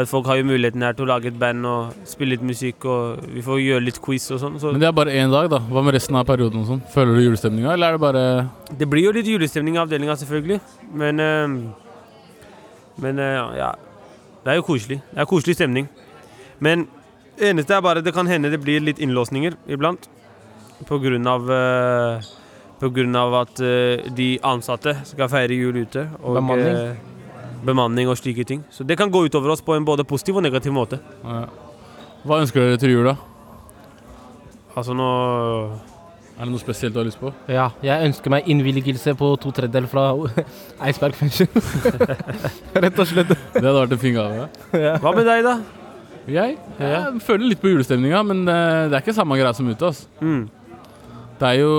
folk 0.09 0.25
har 0.25 0.39
jo 0.39 0.47
muligheten 0.49 0.81
her 0.81 0.95
til 0.97 1.05
å 1.05 1.11
lage 1.11 1.29
et 1.29 1.37
band 1.37 1.67
og 1.69 2.09
spille 2.09 2.33
litt 2.33 2.47
musikk, 2.47 2.87
og 2.89 3.21
vi 3.35 3.43
får 3.45 3.61
gjøre 3.61 3.85
litt 3.91 4.01
quiz 4.01 4.25
og 4.33 4.41
sånn. 4.41 4.57
Så 4.63 4.73
Men 4.73 4.81
det 4.81 4.89
er 4.89 4.97
bare 5.03 5.13
én 5.13 5.35
dag, 5.35 5.51
da. 5.51 5.61
Hva 5.67 5.83
med 5.85 5.93
resten 5.99 6.17
av 6.17 6.25
perioden? 6.31 6.63
og 6.63 6.71
sånn? 6.71 6.83
Føler 6.95 7.19
du 7.19 7.27
julestemninga, 7.27 7.75
eller 7.75 7.91
er 7.91 7.99
det 7.99 8.05
bare 8.07 8.25
Det 8.79 8.89
blir 8.89 9.11
jo 9.11 9.13
litt 9.19 9.29
julestemning 9.29 9.77
i 9.77 9.83
avdelinga, 9.83 10.17
selvfølgelig. 10.23 10.61
Men 10.95 11.19
eh, 11.19 11.57
Men 13.03 13.19
eh, 13.19 13.57
ja. 13.59 13.73
Det 14.43 14.51
er 14.51 14.59
jo 14.59 14.65
koselig. 14.67 14.99
Det 15.13 15.21
er 15.23 15.29
koselig 15.29 15.55
stemning. 15.55 15.87
Men 16.63 16.87
det 17.39 17.49
eneste 17.53 17.73
er 17.75 17.81
bare 17.81 18.01
det 18.03 18.13
kan 18.13 18.27
hende 18.27 18.51
det 18.51 18.59
blir 18.63 18.83
litt 18.83 18.99
innlåsninger 19.01 19.55
iblant. 19.71 20.09
På 20.87 20.97
grunn 20.99 21.27
av 21.29 21.47
eh, 21.53 22.25
På 22.81 22.89
grunn 22.91 23.15
av 23.15 23.33
at 23.39 23.59
eh, 23.63 24.03
de 24.11 24.33
ansatte 24.43 24.97
skal 25.07 25.29
feire 25.31 25.55
jul 25.55 25.77
ute. 25.85 26.07
Og, 26.21 26.35
Bemanning. 26.35 26.75
eh, 26.75 27.61
bemanning 27.63 28.09
og 28.11 28.17
slike 28.19 28.43
ting. 28.45 28.63
Så 28.69 28.83
det 28.83 28.97
kan 28.99 29.11
gå 29.13 29.21
utover 29.25 29.53
oss 29.53 29.61
på 29.63 29.75
en 29.77 29.85
både 29.87 30.03
positiv 30.03 30.35
og 30.35 30.43
negativ 30.43 30.73
måte. 30.75 30.99
Ja. 31.23 31.45
Hva 32.27 32.41
ønsker 32.43 32.59
dere 32.65 32.79
til 32.81 32.91
jul, 32.97 33.07
da? 33.07 33.15
Altså 34.75 34.95
nå 34.97 35.07
Er 36.33 36.47
det 36.47 36.49
noe 36.49 36.61
spesielt 36.61 36.95
du 36.95 36.97
har 36.99 37.05
lyst 37.05 37.19
på? 37.21 37.29
Ja, 37.51 37.67
jeg 37.85 38.07
ønsker 38.09 38.31
meg 38.33 38.47
innvilgelse 38.49 39.13
på 39.19 39.27
to 39.41 39.51
tredjedeler 39.53 39.89
fra 39.91 40.07
Eidsberg 40.87 41.13
fengsel. 41.19 41.45
Rett 42.83 42.99
og 43.03 43.07
slett. 43.09 43.29
Det 43.53 43.61
hadde 43.61 43.75
vært 43.77 43.93
en 43.93 44.01
fin 44.01 44.15
gave. 44.17 44.47
Ja. 44.73 44.95
Hva 45.03 45.13
med 45.13 45.29
deg, 45.29 45.43
da? 45.45 45.53
Jeg, 46.23 46.57
jeg 46.79 47.21
føler 47.25 47.49
litt 47.51 47.61
på 47.61 47.69
julestemninga, 47.69 48.23
men 48.25 48.45
det, 48.47 48.57
det 48.89 48.97
er 48.97 49.03
ikke 49.03 49.15
samme 49.17 49.37
greia 49.37 49.53
som 49.53 49.69
ute. 49.69 49.91
Altså. 49.91 50.09
Mm. 50.23 50.43
Det 51.37 51.49
er 51.51 51.59
jo 51.59 51.71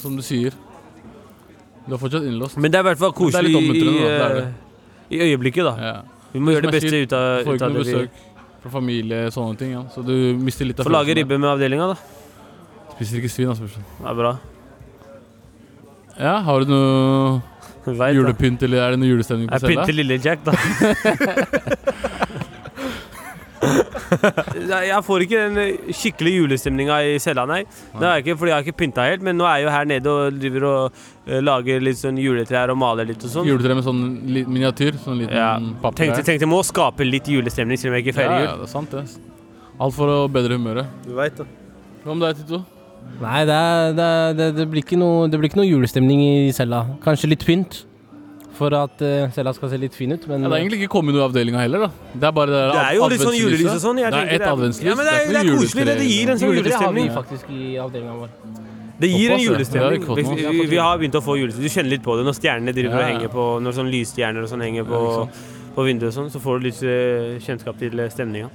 som 0.00 0.14
du 0.16 0.22
sier 0.24 0.54
Du 1.84 1.92
er 1.92 2.00
fortsatt 2.00 2.24
innlåst. 2.24 2.56
Men 2.56 2.72
det 2.72 2.78
er 2.80 2.86
i 2.86 2.88
hvert 2.88 3.00
fall 3.02 3.12
Men 3.12 3.18
det 3.18 3.20
koselig 3.20 3.50
i, 3.52 3.84
da. 3.84 4.02
Det 4.02 4.34
det. 4.34 4.44
eh, 4.44 5.14
i 5.14 5.22
øyeblikket, 5.28 5.68
da. 5.68 5.94
Vi 6.32 6.40
må 6.42 6.54
gjøre 6.54 6.66
det 6.70 6.74
beste 6.80 7.02
ut 7.04 7.12
av, 7.14 7.26
Du 7.44 7.50
får 7.50 7.58
ikke 7.58 7.68
noe 7.68 7.78
det 7.84 7.84
besøk 7.84 8.22
fra 8.64 8.72
familie, 8.72 9.24
sånne 9.30 9.60
ting. 9.60 9.74
Ja. 9.76 9.82
Så 9.92 10.02
du 10.02 10.14
mister 10.40 10.66
litt 10.66 10.80
av 10.80 10.88
Får 10.88 10.96
lage 10.96 11.18
ribbe 11.20 11.36
med 11.38 11.50
avdelinga, 11.52 11.92
da. 11.92 12.23
Spiser 12.94 13.18
ikke 13.20 13.30
svin, 13.32 13.48
altså. 13.50 13.66
Det 13.66 14.06
er 14.10 14.14
bra. 14.20 14.32
Ja, 16.20 16.36
har 16.46 16.62
du 16.62 16.70
noe 16.70 17.42
julepynt, 18.16 18.62
eller 18.62 18.78
er 18.84 18.90
det 18.94 19.00
noe 19.02 19.10
julestemning 19.10 19.48
på 19.50 19.58
Jeg 19.58 19.60
pynter 19.74 19.90
cella? 19.90 19.98
lille 20.02 20.20
Jack, 20.22 20.44
da. 20.46 20.52
Nei, 23.64 24.80
jeg 24.90 25.00
får 25.06 25.22
ikke 25.24 25.38
den 25.48 25.56
eh, 25.60 25.88
skikkelig 25.96 26.32
julestemninga 26.36 26.98
i 27.08 27.14
cella, 27.22 27.44
nei. 27.48 27.62
Det 27.96 28.06
er 28.06 28.20
ikke 28.22 28.36
fordi 28.38 28.50
jeg 28.52 28.56
har 28.58 28.66
ikke 28.66 28.76
pynta 28.82 29.06
helt, 29.08 29.24
men 29.26 29.38
nå 29.40 29.46
er 29.48 29.56
jeg 29.62 29.66
jo 29.66 29.72
her 29.74 29.88
nede 29.90 30.12
og 30.12 30.36
driver 30.38 30.66
og 30.68 30.98
eh, 31.26 31.40
lager 31.42 31.82
litt 31.82 31.98
sånn 32.00 32.20
juletrær 32.20 32.72
og 32.74 32.78
maler 32.80 33.08
litt 33.08 33.24
og 33.24 33.32
sånn. 33.32 33.48
Juletre 33.48 33.76
med 33.78 33.86
sånn 33.86 34.02
li- 34.36 34.44
miniatyr? 34.46 35.00
Sånn 35.02 35.18
liten 35.22 35.34
Ja. 35.40 35.50
papir 35.82 36.04
Tenkte, 36.04 36.22
tenkte 36.28 36.48
må 36.50 36.60
skape 36.66 37.06
litt 37.08 37.26
julestemning, 37.32 37.80
selv 37.80 37.94
om 37.94 37.98
jeg 37.98 38.06
ikke 38.06 38.18
feirer 38.20 38.36
ja, 38.36 38.38
jul. 38.44 38.48
ja, 38.52 38.56
det 38.60 38.68
er 38.68 38.72
sant, 38.76 38.94
det. 38.94 39.04
Alt 39.82 39.96
for 39.96 40.12
å 40.12 40.20
bedre 40.30 40.60
humøret. 40.60 40.92
Du 41.08 41.14
vet 41.18 41.40
det. 41.42 41.48
Hva 42.04 42.14
med 42.14 42.28
deg, 42.28 42.44
Tito? 42.44 42.62
Nei, 43.20 43.40
det, 43.46 43.54
er, 43.54 43.92
det, 43.94 44.04
er, 44.04 44.38
det, 44.38 44.46
det, 44.58 44.68
blir 44.70 44.82
ikke 44.82 44.98
noe, 44.98 45.28
det 45.30 45.38
blir 45.38 45.48
ikke 45.50 45.60
noe 45.62 45.68
julestemning 45.68 46.22
i 46.24 46.52
cella. 46.56 46.82
Kanskje 47.04 47.30
litt 47.30 47.44
pynt. 47.46 47.84
For 48.54 48.70
at 48.78 49.00
uh, 49.02 49.30
cella 49.34 49.50
skal 49.54 49.70
se 49.72 49.78
litt 49.82 49.96
fin 49.98 50.12
ut, 50.14 50.26
men 50.30 50.44
Ja, 50.44 50.50
det 50.50 50.54
er 50.54 50.62
egentlig 50.62 50.84
ikke 50.84 50.92
kommet 50.92 51.16
noe 51.16 51.24
i 51.24 51.26
avdelinga 51.26 51.62
heller, 51.64 51.88
da. 51.88 52.10
Det 52.14 52.28
er 52.28 52.34
bare 52.36 52.52
det 52.52 52.60
der 52.60 52.68
Det 52.70 52.82
er 52.84 52.94
jo 52.98 53.08
litt 53.10 53.24
sånn 53.24 53.38
julelys 53.38 53.70
og 53.72 53.80
sånn. 53.82 53.98
Det 53.98 54.04
er 54.06 54.18
et 54.20 54.34
ett 54.36 54.46
adventslys. 54.46 54.86
Ja, 54.86 54.94
men 54.94 55.08
det 55.08 55.14
er- 55.14 55.32
det 55.32 55.40
er 55.40 55.48
koselig, 55.58 55.86
det. 55.88 55.96
Det 55.98 56.10
gir 56.10 56.30
en 56.30 56.38
sånn 56.38 56.52
Juletre 56.52 56.78
har 56.78 56.92
vi 56.92 57.00
julestemning. 57.02 57.10
faktisk 57.18 57.50
i 57.50 57.62
avdelinga 57.82 58.14
vår. 58.20 58.28
Det 59.00 59.10
gir 59.10 59.32
en 59.34 59.42
julestemning. 59.42 59.74
Det 59.74 59.88
har 59.88 59.96
ikke 59.98 60.06
fått 60.06 60.38
Vi, 60.38 60.46
vi, 60.60 60.66
vi 60.70 60.76
har 60.76 60.98
begynt 60.98 61.18
å 61.18 61.22
få 61.24 61.34
julestemning. 61.40 61.66
Du 61.66 61.74
kjenner 61.74 61.90
litt 61.90 62.04
på 62.04 62.14
det 62.16 62.26
når 62.28 62.38
stjernene 62.38 62.74
driver 62.76 62.94
og 63.00 63.08
henger 63.10 63.28
på 63.34 63.46
Når 63.64 63.72
sånn 63.80 63.90
lysstjerner 63.90 64.46
og 64.46 64.48
sånn 64.54 64.62
henger 64.62 64.86
på, 64.86 65.00
Ja, 65.02 65.26
på 65.74 65.86
vinduet 65.88 66.12
og 66.12 66.14
sånn, 66.14 66.30
så 66.30 66.38
får 66.38 66.60
du 66.60 66.68
litt 66.68 66.82
eh, 66.86 67.42
kjennskap 67.42 67.76
til 67.82 67.98
eh, 67.98 68.08
stemninga. 68.14 68.50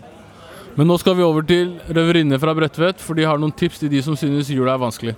Men 0.78 0.88
nå 0.88 0.98
skal 1.02 1.18
vi 1.18 1.26
over 1.26 1.46
til 1.48 1.74
røverinne 1.90 2.38
fra 2.40 2.54
Bredtvet, 2.58 3.02
for 3.02 3.18
de 3.18 3.26
har 3.28 3.40
noen 3.42 3.56
tips 3.56 3.82
til 3.82 3.92
de 3.92 4.02
som 4.06 4.18
synes 4.20 4.52
jula 4.54 4.76
er 4.76 4.84
vanskelig. 4.84 5.16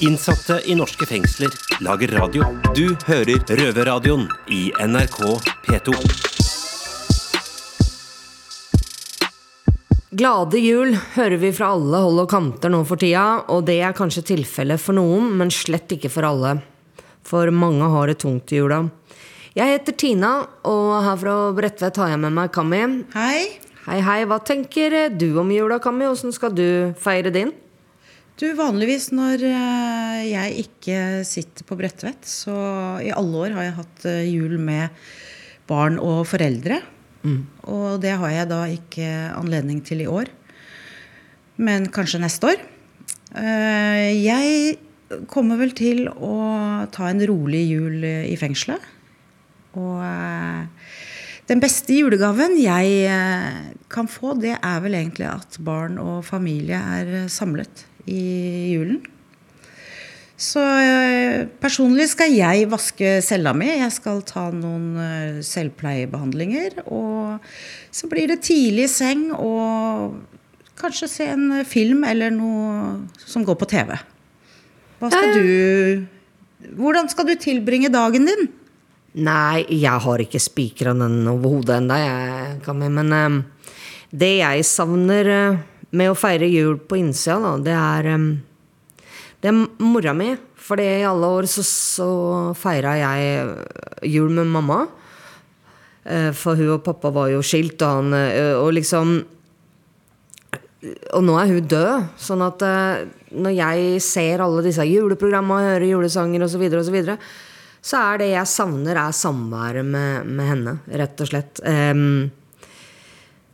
Innsatte 0.00 0.62
i 0.64 0.74
norske 0.78 1.04
fengsler 1.04 1.52
lager 1.84 2.14
radio. 2.16 2.46
Du 2.72 2.96
hører 3.04 3.42
Røverradioen 3.44 4.24
i 4.48 4.70
NRK 4.80 5.18
P2. 5.66 5.96
Glade 10.10 10.58
jul 10.58 10.96
hører 11.14 11.36
vi 11.38 11.52
fra 11.54 11.68
alle 11.76 12.00
hold 12.02 12.24
og 12.24 12.32
kanter 12.32 12.72
nå 12.72 12.80
for 12.88 12.98
tida, 13.00 13.44
og 13.52 13.62
det 13.68 13.76
er 13.84 13.94
kanskje 13.96 14.24
tilfellet 14.32 14.80
for 14.82 14.96
noen, 14.96 15.28
men 15.38 15.52
slett 15.54 15.92
ikke 15.94 16.10
for 16.10 16.26
alle. 16.26 16.56
For 17.22 17.52
mange 17.54 17.92
har 17.92 18.10
det 18.10 18.18
tungt 18.24 18.50
i 18.56 18.58
jula. 18.58 18.86
Jeg 19.54 19.76
heter 19.76 19.94
Tina, 20.00 20.32
og 20.64 20.92
her 21.04 21.20
fra 21.20 21.36
Bredtvet 21.54 22.00
har 22.00 22.14
jeg 22.14 22.22
med 22.24 22.34
meg 22.40 22.52
Kami. 22.56 22.82
Hei. 23.14 23.59
Hei, 23.86 24.00
hei. 24.04 24.20
Hva 24.28 24.38
tenker 24.44 24.94
du 25.16 25.30
om 25.40 25.50
jula, 25.52 25.78
Kammi? 25.82 26.04
Åssen 26.08 26.34
skal 26.36 26.52
du 26.56 26.92
feire 27.00 27.32
din? 27.34 27.52
Du, 28.40 28.46
Vanligvis 28.56 29.10
når 29.12 29.42
eh, 29.44 30.20
jeg 30.30 30.64
ikke 30.64 30.98
sitter 31.28 31.66
på 31.68 31.76
Bredtvet, 31.80 32.24
så 32.28 32.54
i 33.04 33.10
alle 33.12 33.42
år 33.46 33.56
har 33.56 33.66
jeg 33.66 33.76
hatt 33.80 34.06
eh, 34.08 34.22
jul 34.30 34.54
med 34.60 34.96
barn 35.68 35.98
og 36.00 36.22
foreldre. 36.28 36.80
Og 37.68 37.98
det 38.00 38.14
har 38.16 38.30
jeg 38.32 38.48
da 38.48 38.60
ikke 38.72 39.08
anledning 39.36 39.82
til 39.84 40.00
i 40.00 40.08
år. 40.08 40.30
Men 41.60 41.90
kanskje 41.92 42.22
neste 42.22 42.48
år. 42.54 42.62
Eh, 43.36 44.06
Jeg 44.24 44.78
kommer 45.28 45.60
vel 45.60 45.74
til 45.76 46.06
å 46.08 46.32
ta 46.94 47.10
en 47.10 47.20
rolig 47.28 47.60
jul 47.68 48.04
i 48.08 48.36
fengselet. 48.40 48.80
Og 49.76 50.00
eh, 50.00 50.64
den 51.50 51.62
beste 51.62 51.96
julegaven 51.98 52.54
jeg 52.60 52.90
eh, 53.10 53.70
kan 53.90 54.06
få, 54.10 54.36
det 54.38 54.54
er 54.56 54.82
vel 54.84 54.94
egentlig 54.94 55.26
at 55.26 55.58
barn 55.66 55.98
og 55.98 56.22
familie 56.26 56.78
er 56.78 57.16
eh, 57.24 57.30
samlet 57.32 57.86
i 58.06 58.20
julen. 58.70 59.00
Så 60.40 60.62
eh, 60.62 61.48
personlig 61.60 62.06
skal 62.14 62.32
jeg 62.32 62.68
vaske 62.72 63.18
cella 63.24 63.52
mi. 63.52 63.68
Jeg 63.68 63.92
skal 63.92 64.22
ta 64.24 64.46
noen 64.54 64.94
eh, 64.96 65.40
selvpleiebehandlinger. 65.44 66.80
Og 66.88 67.42
så 67.92 68.08
blir 68.08 68.30
det 68.30 68.40
tidlig 68.46 68.86
seng 68.92 69.26
og 69.34 70.16
kanskje 70.80 71.10
se 71.12 71.26
en 71.34 71.60
film 71.68 72.06
eller 72.08 72.32
noe 72.32 73.02
som 73.20 73.44
går 73.44 73.58
på 73.60 73.68
TV. 73.74 73.92
Hva 75.00 75.12
skal 75.12 75.36
du 75.36 76.08
Hvordan 76.76 77.08
skal 77.08 77.24
du 77.24 77.38
tilbringe 77.40 77.88
dagen 77.88 78.26
din? 78.28 78.50
Nei, 79.18 79.64
jeg 79.74 80.02
har 80.04 80.22
ikke 80.22 80.38
spikra 80.38 80.92
den 80.94 81.24
over 81.26 81.56
hodet 81.56 81.80
ennå. 81.80 82.84
Men 82.86 83.10
um, 83.10 83.40
det 84.14 84.36
jeg 84.38 84.66
savner 84.68 85.30
uh, 85.30 85.58
med 85.90 86.12
å 86.12 86.18
feire 86.18 86.46
jul 86.46 86.76
på 86.78 87.00
innsida, 87.00 87.40
da, 87.42 87.56
det 87.58 87.74
er 87.74 88.14
um, 88.14 88.30
Det 89.40 89.50
er 89.50 89.58
mora 89.82 90.14
mi. 90.14 90.30
For 90.60 90.78
i 90.78 91.02
alle 91.02 91.26
år 91.26 91.48
så, 91.50 91.64
så 91.66 92.08
feira 92.54 92.92
jeg 93.00 93.30
eh, 93.40 94.08
jul 94.12 94.30
med 94.36 94.46
mamma. 94.46 94.84
Uh, 96.06 96.30
For 96.36 96.54
hun 96.54 96.76
og 96.76 96.84
pappa 96.86 97.10
var 97.10 97.32
jo 97.32 97.42
skilt, 97.42 97.82
og 97.82 97.96
han 97.96 98.14
uh, 98.14 98.62
Og 98.62 98.74
liksom 98.78 99.18
og 101.12 101.20
nå 101.20 101.34
er 101.36 101.50
hun 101.50 101.66
død, 101.68 102.04
sånn 102.16 102.40
at 102.40 102.62
når 103.36 103.52
jeg 103.52 103.98
ser 104.00 104.40
alle 104.40 104.62
disse 104.64 104.86
juleprogrammene 104.88 105.58
og 105.58 105.66
hører 105.74 105.90
julesanger 105.90 106.46
osv., 106.46 106.62
og 106.70 106.86
så, 106.86 106.94
videre, 106.94 107.16
så 107.80 108.00
er 108.00 108.20
det 108.20 108.28
jeg 108.34 108.48
savner, 108.50 108.98
er 108.98 109.16
samværet 109.16 109.86
med, 109.88 110.28
med 110.28 110.50
henne, 110.50 110.76
rett 111.00 111.22
og 111.24 111.30
slett. 111.30 111.62
Um, 111.64 112.28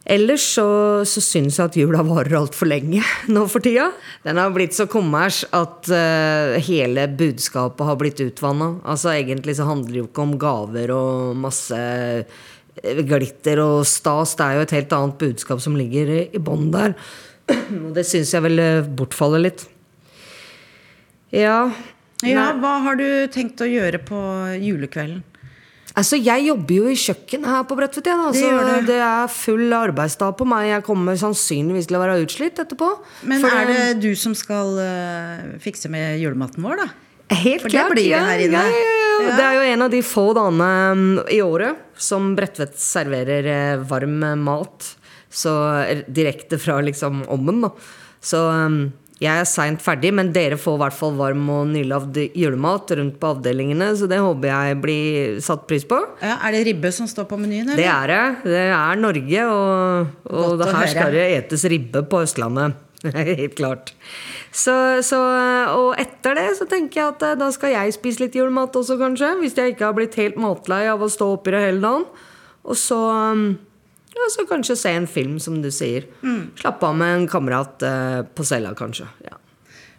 ellers 0.02 0.42
så, 0.56 0.66
så 1.06 1.23
syns 1.23 1.61
jeg 1.61 1.71
at 1.71 1.78
jula 1.78 2.02
varer 2.06 2.35
altfor 2.40 2.71
lenge 2.71 3.04
nå 3.35 3.45
for 3.50 3.62
tida. 3.62 3.87
Den 4.26 4.40
har 4.42 4.50
blitt 4.54 4.75
så 4.75 4.88
kommers 4.90 5.45
at 5.54 5.90
uh, 5.92 6.59
hele 6.66 7.06
budskapet 7.14 7.87
har 7.87 8.00
blitt 8.02 8.25
utvanna. 8.25 8.73
Altså, 8.83 9.14
egentlig 9.14 9.59
så 9.61 9.68
handler 9.71 9.95
det 9.95 10.02
jo 10.02 10.11
ikke 10.11 10.26
om 10.26 10.37
gaver 10.42 10.95
og 10.97 11.38
masse 11.47 11.78
eh, 11.78 13.00
glitter 13.06 13.62
og 13.62 13.87
stas. 13.87 14.35
Det 14.35 14.49
er 14.49 14.59
jo 14.59 14.66
et 14.66 14.76
helt 14.80 14.99
annet 14.99 15.18
budskap 15.23 15.62
som 15.62 15.78
ligger 15.78 16.14
i, 16.18 16.21
i 16.35 16.42
bånn 16.42 16.73
der. 16.75 16.99
Og 17.87 17.92
det 17.95 18.02
syns 18.09 18.35
jeg 18.35 18.42
vel 18.42 18.59
eh, 18.59 18.87
bortfaller 18.99 19.47
litt. 19.47 19.68
Ja. 21.35 21.68
Ja. 22.25 22.51
Hva 22.57 22.79
har 22.87 22.97
du 22.97 23.07
tenkt 23.33 23.61
å 23.61 23.69
gjøre 23.69 24.01
på 24.05 24.21
julekvelden? 24.63 25.25
Altså, 25.97 26.19
Jeg 26.21 26.45
jobber 26.45 26.77
jo 26.77 26.91
i 26.93 26.97
kjøkken 27.01 27.45
her 27.49 27.63
på 27.65 27.77
Bredtvet. 27.79 28.09
Ja, 28.11 28.29
Det 28.31 28.87
det 28.87 29.01
er 29.01 29.29
full 29.33 29.73
arbeidsdag 29.73 30.37
på 30.37 30.45
meg. 30.45 30.69
Jeg 30.69 30.85
kommer 30.85 31.17
sannsynligvis 31.17 31.89
til 31.89 31.97
å 31.97 32.03
være 32.03 32.21
utslitt 32.21 32.61
etterpå. 32.61 32.91
Men 33.25 33.41
For 33.41 33.49
er 33.49 33.67
det 33.67 34.01
du 34.05 34.15
som 34.15 34.35
skal 34.37 34.77
uh, 34.77 35.57
fikse 35.59 35.89
med 35.89 36.21
julematen 36.21 36.61
vår, 36.65 36.85
da? 36.85 36.89
Helt 37.33 37.65
For 37.65 37.73
det 37.73 37.79
klart. 37.79 37.95
blir 37.97 38.05
det 38.05 38.13
ja, 38.13 38.25
her 38.29 38.45
inne. 38.45 38.61
Ja, 38.61 38.77
ja, 38.77 38.93
ja. 39.25 39.37
Det 39.39 39.47
er 39.47 39.55
jo 39.57 39.65
en 39.73 39.83
av 39.87 39.91
de 39.91 40.03
få 40.05 40.27
dagene 40.37 40.69
mm, 41.01 41.17
i 41.33 41.41
året 41.43 41.81
som 41.97 42.29
Bredtvet 42.37 42.77
serverer 42.79 43.49
eh, 43.55 43.81
varm 43.89 44.21
eh, 44.23 44.37
mat. 44.37 44.93
Så 45.33 45.51
direkte 46.07 46.61
fra 46.61 46.77
liksom 46.85 47.25
ommen, 47.33 47.65
da. 47.65 47.73
Så 48.21 48.45
mm, 48.53 48.85
jeg 49.17 49.33
er 49.33 49.47
seint 49.49 49.81
ferdig, 49.81 50.11
men 50.13 50.29
dere 50.35 50.59
får 50.61 50.75
i 50.77 50.81
hvert 50.83 50.97
fall 50.97 51.15
varm 51.17 51.47
og 51.49 51.71
nylagd 51.71 52.19
julemat 52.37 52.91
rundt 52.99 53.15
på 53.21 53.31
avdelingene, 53.33 53.89
så 53.97 54.09
det 54.11 54.19
håper 54.21 54.51
jeg 54.51 54.81
blir 54.83 55.39
satt 55.45 55.65
pris 55.71 55.87
på. 55.89 56.03
Ja, 56.21 56.37
er 56.45 56.53
det 56.53 56.67
ribbe 56.69 56.91
som 56.93 57.09
står 57.09 57.25
på 57.31 57.39
menyen? 57.41 57.71
eller? 57.71 57.81
Det 57.81 57.87
er 57.89 58.13
det. 58.13 58.51
Det 58.53 58.65
er 58.77 59.01
Norge, 59.01 59.47
og, 59.49 60.11
og 60.29 60.59
det 60.61 60.69
her 60.75 60.91
skal 60.93 61.17
det 61.17 61.25
etes 61.39 61.65
ribbe 61.73 62.05
på 62.05 62.21
Østlandet. 62.27 62.83
Helt 63.17 63.57
klart. 63.57 63.95
Så, 64.53 64.75
så, 65.05 65.21
og 65.73 65.97
etter 66.01 66.37
det 66.37 66.47
så 66.61 66.67
tenker 66.69 67.01
jeg 67.01 67.15
at 67.15 67.25
eh, 67.25 67.39
da 67.41 67.49
skal 67.55 67.73
jeg 67.75 67.97
spise 67.97 68.25
litt 68.25 68.37
julemat 68.37 68.77
også, 68.77 68.99
kanskje. 69.01 69.33
Hvis 69.41 69.57
jeg 69.57 69.75
ikke 69.75 69.89
har 69.89 69.97
blitt 69.97 70.17
helt 70.21 70.37
matlei 70.41 70.85
av 70.93 71.01
å 71.01 71.11
stå 71.13 71.33
oppi 71.37 71.57
det 71.57 71.65
hele 71.67 71.81
dagen. 71.85 72.07
Og 72.67 72.79
så, 72.79 72.99
um, 73.33 73.49
ja, 74.17 74.29
så 74.33 74.47
kanskje 74.49 74.79
se 74.81 74.93
en 74.97 75.09
film, 75.11 75.37
som 75.43 75.59
du 75.63 75.69
sier. 75.75 76.07
Mm. 76.23 76.53
Slappe 76.59 76.89
av 76.89 76.97
med 76.97 77.15
en 77.15 77.27
kamerat 77.31 77.83
eh, 77.85 78.23
på 78.25 78.47
cella, 78.49 78.73
kanskje. 78.77 79.09
Ja. 79.27 79.37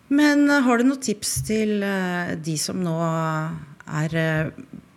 Men 0.08 0.50
eh, 0.50 0.64
har 0.66 0.80
du 0.80 0.88
noen 0.88 1.04
tips 1.04 1.38
til 1.48 1.84
eh, 1.86 2.34
de 2.42 2.58
som 2.62 2.82
nå 2.84 2.96
er 3.02 4.18
eh, 4.18 4.50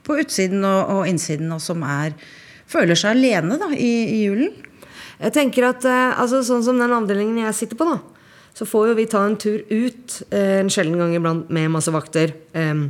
på 0.07 0.17
utsiden 0.23 0.65
og, 0.65 0.95
og 0.95 1.11
innsiden, 1.11 1.53
og 1.53 1.61
som 1.65 1.85
er, 1.87 2.17
føler 2.71 2.99
seg 2.99 3.19
alene 3.19 3.61
da, 3.61 3.71
i, 3.77 3.93
i 4.17 4.23
julen? 4.25 4.55
Jeg 5.21 5.37
tenker 5.37 5.69
at 5.69 5.85
eh, 5.85 6.21
altså, 6.21 6.41
Sånn 6.47 6.65
som 6.65 6.81
den 6.81 6.97
avdelingen 6.97 7.43
jeg 7.45 7.59
sitter 7.59 7.81
på, 7.81 7.91
da. 7.91 8.00
Så 8.57 8.67
får 8.67 8.91
jo 8.91 8.97
vi 8.99 9.07
ta 9.09 9.23
en 9.25 9.37
tur 9.41 9.61
ut 9.69 10.17
eh, 10.35 10.59
en 10.61 10.73
sjelden 10.73 10.99
gang 10.99 11.12
iblant 11.15 11.53
med 11.55 11.71
masse 11.73 11.93
vakter. 11.95 12.33
Em, 12.57 12.89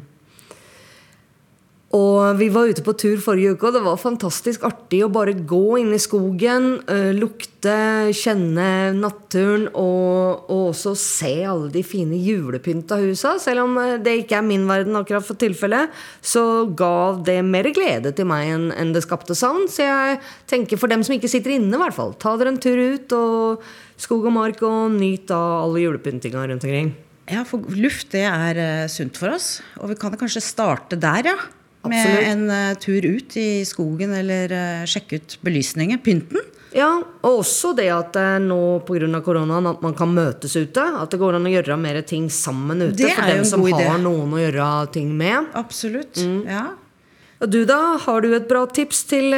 og 1.91 2.37
vi 2.39 2.47
var 2.55 2.69
ute 2.71 2.85
på 2.87 2.93
tur 2.95 3.19
forrige 3.19 3.57
uke, 3.57 3.67
og 3.67 3.75
det 3.75 3.81
var 3.83 3.97
fantastisk 3.99 4.63
artig 4.69 5.01
å 5.03 5.11
bare 5.11 5.33
gå 5.35 5.81
inn 5.81 5.91
i 5.91 5.99
skogen, 5.99 6.69
eh, 6.87 7.11
lukte, 7.17 7.75
kjenne 8.15 8.95
naturen, 8.95 9.67
og, 9.75 10.47
og 10.47 10.69
også 10.69 10.93
se 10.95 11.33
alle 11.43 11.67
de 11.75 11.83
fine 11.83 12.15
julepynta 12.23 13.01
husa. 13.03 13.35
Selv 13.43 13.65
om 13.65 13.75
eh, 13.83 13.97
det 13.99 14.21
ikke 14.21 14.39
er 14.39 14.47
min 14.47 14.71
verden 14.71 15.01
akkurat 15.01 15.27
for 15.27 15.35
tilfellet, 15.41 15.91
så 16.23 16.63
ga 16.79 17.19
det 17.27 17.41
mer 17.43 17.73
glede 17.75 18.15
til 18.15 18.31
meg 18.31 18.55
enn 18.55 18.71
en 18.71 18.95
det 18.95 19.03
skapte 19.03 19.35
savn. 19.35 19.67
Så 19.67 19.83
jeg 19.83 20.23
tenker 20.47 20.79
for 20.79 20.95
dem 20.95 21.03
som 21.03 21.19
ikke 21.19 21.33
sitter 21.33 21.59
inne, 21.59 21.75
i 21.75 21.85
hvert 21.89 21.99
fall, 21.99 22.15
ta 22.15 22.39
dere 22.39 22.55
en 22.55 22.63
tur 22.63 22.79
ut, 22.79 23.19
og 23.19 23.71
skog 23.99 24.31
og 24.31 24.39
mark, 24.39 24.63
og 24.63 24.95
nyt 24.95 25.35
av 25.35 25.65
alle 25.67 25.89
julepyntinga 25.89 26.47
rundt 26.55 26.71
omkring. 26.71 26.95
Ja, 27.31 27.43
for 27.47 27.67
luft 27.75 28.15
det 28.15 28.29
er 28.31 28.59
eh, 28.59 28.91
sunt 28.91 29.19
for 29.19 29.35
oss. 29.35 29.57
Og 29.83 29.91
vi 29.91 29.99
kan 29.99 30.15
kanskje 30.15 30.53
starte 30.55 30.95
der, 30.95 31.35
ja. 31.35 31.41
Med 31.89 31.97
Absolutt. 31.97 32.27
en 32.29 32.51
eh, 32.51 32.75
tur 32.77 33.07
ut 33.17 33.37
i 33.41 33.65
skogen 33.65 34.13
eller 34.13 34.53
eh, 34.53 34.83
sjekke 34.85 35.17
ut 35.17 35.39
belysningen. 35.47 35.99
Pynten. 36.05 36.43
Ja, 36.77 36.91
og 37.25 37.39
også 37.41 37.73
det 37.75 37.87
at 37.91 38.15
eh, 38.21 38.37
nå 38.45 38.59
pga. 38.87 39.09
koronaen 39.25 39.67
at 39.67 39.81
man 39.83 39.95
kan 39.97 40.13
møtes 40.15 40.55
ute. 40.61 40.79
At 41.01 41.11
det 41.11 41.19
går 41.19 41.39
an 41.39 41.49
å 41.49 41.55
gjøre 41.55 41.79
mer 41.81 42.03
ting 42.03 42.29
sammen 42.31 42.83
ute. 42.85 42.97
Det 43.01 43.15
for 43.17 43.27
dem 43.33 43.45
som 43.49 43.65
idé. 43.65 43.87
har 43.89 43.99
noen 43.99 44.29
å 44.37 44.43
gjøre 44.43 44.93
ting 44.93 45.17
med. 45.17 45.49
Absolutt. 45.55 46.21
Mm. 46.21 46.45
Ja. 46.47 46.67
Og 47.41 47.49
du 47.51 47.65
da, 47.65 47.97
har 48.05 48.21
du 48.21 48.35
et 48.37 48.47
bra 48.47 48.67
tips 48.69 49.05
til 49.09 49.33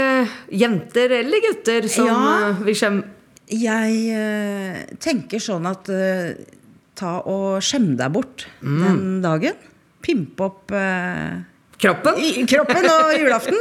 jenter 0.51 1.13
eller 1.21 1.39
gutter 1.47 1.87
som 1.89 2.07
Ja. 2.11 2.53
vil 2.59 2.75
skjemme? 2.75 3.05
Jeg 3.53 4.99
tenker 4.99 5.39
sånn 5.39 5.67
at 5.71 5.87
ta 6.99 7.13
og 7.25 7.61
skjem 7.63 7.97
deg 7.97 8.13
bort 8.13 8.47
Mm. 8.63 8.83
den 8.83 9.23
dagen. 9.23 9.55
Pimpe 10.03 10.41
opp 10.51 10.73
eh, 10.75 11.43
Kroppen? 11.83 12.19
I, 12.23 12.47
kroppen 12.47 12.87
og 12.87 13.13
julaften. 13.19 13.59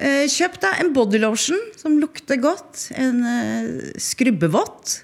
Eh, 0.00 0.24
kjøp 0.32 0.56
deg 0.62 0.80
en 0.80 0.92
bodylotion 0.96 1.60
som 1.76 1.98
lukter 2.00 2.40
godt. 2.40 2.86
En 2.96 3.20
eh, 3.28 3.94
skrubbevott. 4.00 5.00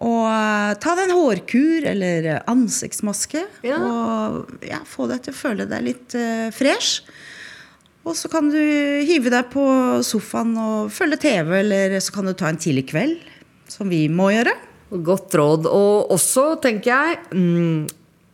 Og 0.00 0.24
eh, 0.26 0.72
ta 0.82 0.96
deg 0.98 1.06
en 1.06 1.18
hårkur 1.18 1.86
eller 1.92 2.30
ansiktsmaske. 2.50 3.44
ansiktsmaske. 3.44 3.76
Og 3.78 4.66
ja, 4.66 4.80
få 4.88 5.06
deg 5.10 5.22
til 5.26 5.36
å 5.36 5.40
føle 5.44 5.68
deg 5.70 5.86
litt 5.86 6.16
uh, 6.18 6.48
fresh. 6.56 7.04
Og 8.08 8.16
så 8.16 8.30
kan 8.32 8.48
du 8.50 8.58
hive 9.06 9.30
deg 9.30 9.52
på 9.52 9.62
sofaen 10.06 10.56
og 10.58 10.90
følge 10.94 11.20
TV, 11.20 11.52
eller 11.60 11.98
så 12.00 12.16
kan 12.16 12.26
du 12.26 12.32
ta 12.34 12.48
en 12.48 12.58
tidlig 12.58 12.86
kveld, 12.90 13.20
som 13.70 13.92
vi 13.92 14.06
må 14.08 14.30
gjøre. 14.32 14.56
Godt 15.04 15.36
råd. 15.38 15.68
Og 15.70 16.10
også, 16.16 16.54
tenker 16.64 16.90
jeg, 16.90 17.20
mm, 17.36 17.84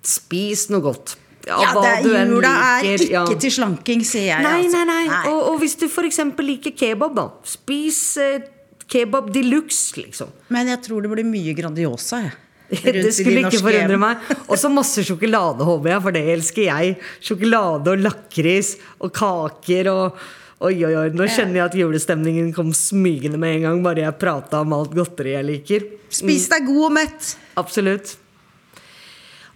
spis 0.07 0.69
noe 0.73 0.87
godt. 0.87 1.19
Ja, 1.47 1.61
hva 1.71 1.83
det 1.85 1.91
er, 1.93 2.01
du 2.03 2.15
enn 2.19 2.33
jula 2.35 2.53
er 2.73 2.89
ikke 2.97 3.13
ja. 3.13 3.23
til 3.39 3.53
slanking, 3.55 4.01
sier 4.07 4.33
jeg. 4.33 4.43
Nei, 4.43 4.65
altså. 4.65 4.81
nei, 4.89 5.03
nei. 5.07 5.19
Og, 5.31 5.43
og 5.53 5.61
hvis 5.63 5.77
du 5.79 5.87
f.eks. 5.87 6.19
liker 6.43 6.75
kebab, 6.75 7.15
da. 7.15 7.29
Spis 7.47 8.01
eh, 8.23 8.49
kebab 8.91 9.31
de 9.35 9.45
luxe, 9.47 9.95
liksom. 10.01 10.33
Men 10.55 10.73
jeg 10.73 10.83
tror 10.89 11.07
det 11.07 11.13
blir 11.13 11.29
mye 11.29 11.55
Grandiosa, 11.59 12.25
jeg. 12.25 12.35
Det 12.97 13.13
skulle 13.15 13.45
ikke 13.47 13.63
forundre 13.63 14.01
meg. 14.03 14.25
Og 14.49 14.59
så 14.59 14.71
masse 14.73 15.05
sjokolade, 15.07 15.63
håper 15.69 15.93
jeg, 15.93 16.03
for 16.03 16.17
det 16.17 16.25
elsker 16.33 16.67
jeg. 16.67 16.97
Sjokolade 17.23 17.95
og 17.95 18.03
lakris 18.03 18.75
og 18.99 19.15
kaker 19.15 19.93
og 19.93 20.27
Oi, 20.57 20.73
oi, 20.89 20.95
oi. 20.97 21.11
Nå 21.13 21.27
kjenner 21.29 21.59
jeg 21.59 21.67
at 21.67 21.75
julestemningen 21.77 22.47
kom 22.57 22.71
smygende 22.73 23.37
med 23.37 23.59
en 23.59 23.65
gang, 23.67 23.81
bare 23.85 24.07
jeg 24.07 24.17
prata 24.17 24.63
om 24.65 24.73
alt 24.73 24.95
godteri 24.97 25.35
jeg 25.35 25.45
liker. 25.45 25.85
Spis 26.09 26.47
deg 26.49 26.65
god 26.65 26.85
og 26.87 26.95
mett. 26.97 27.27
Absolutt. 27.61 28.15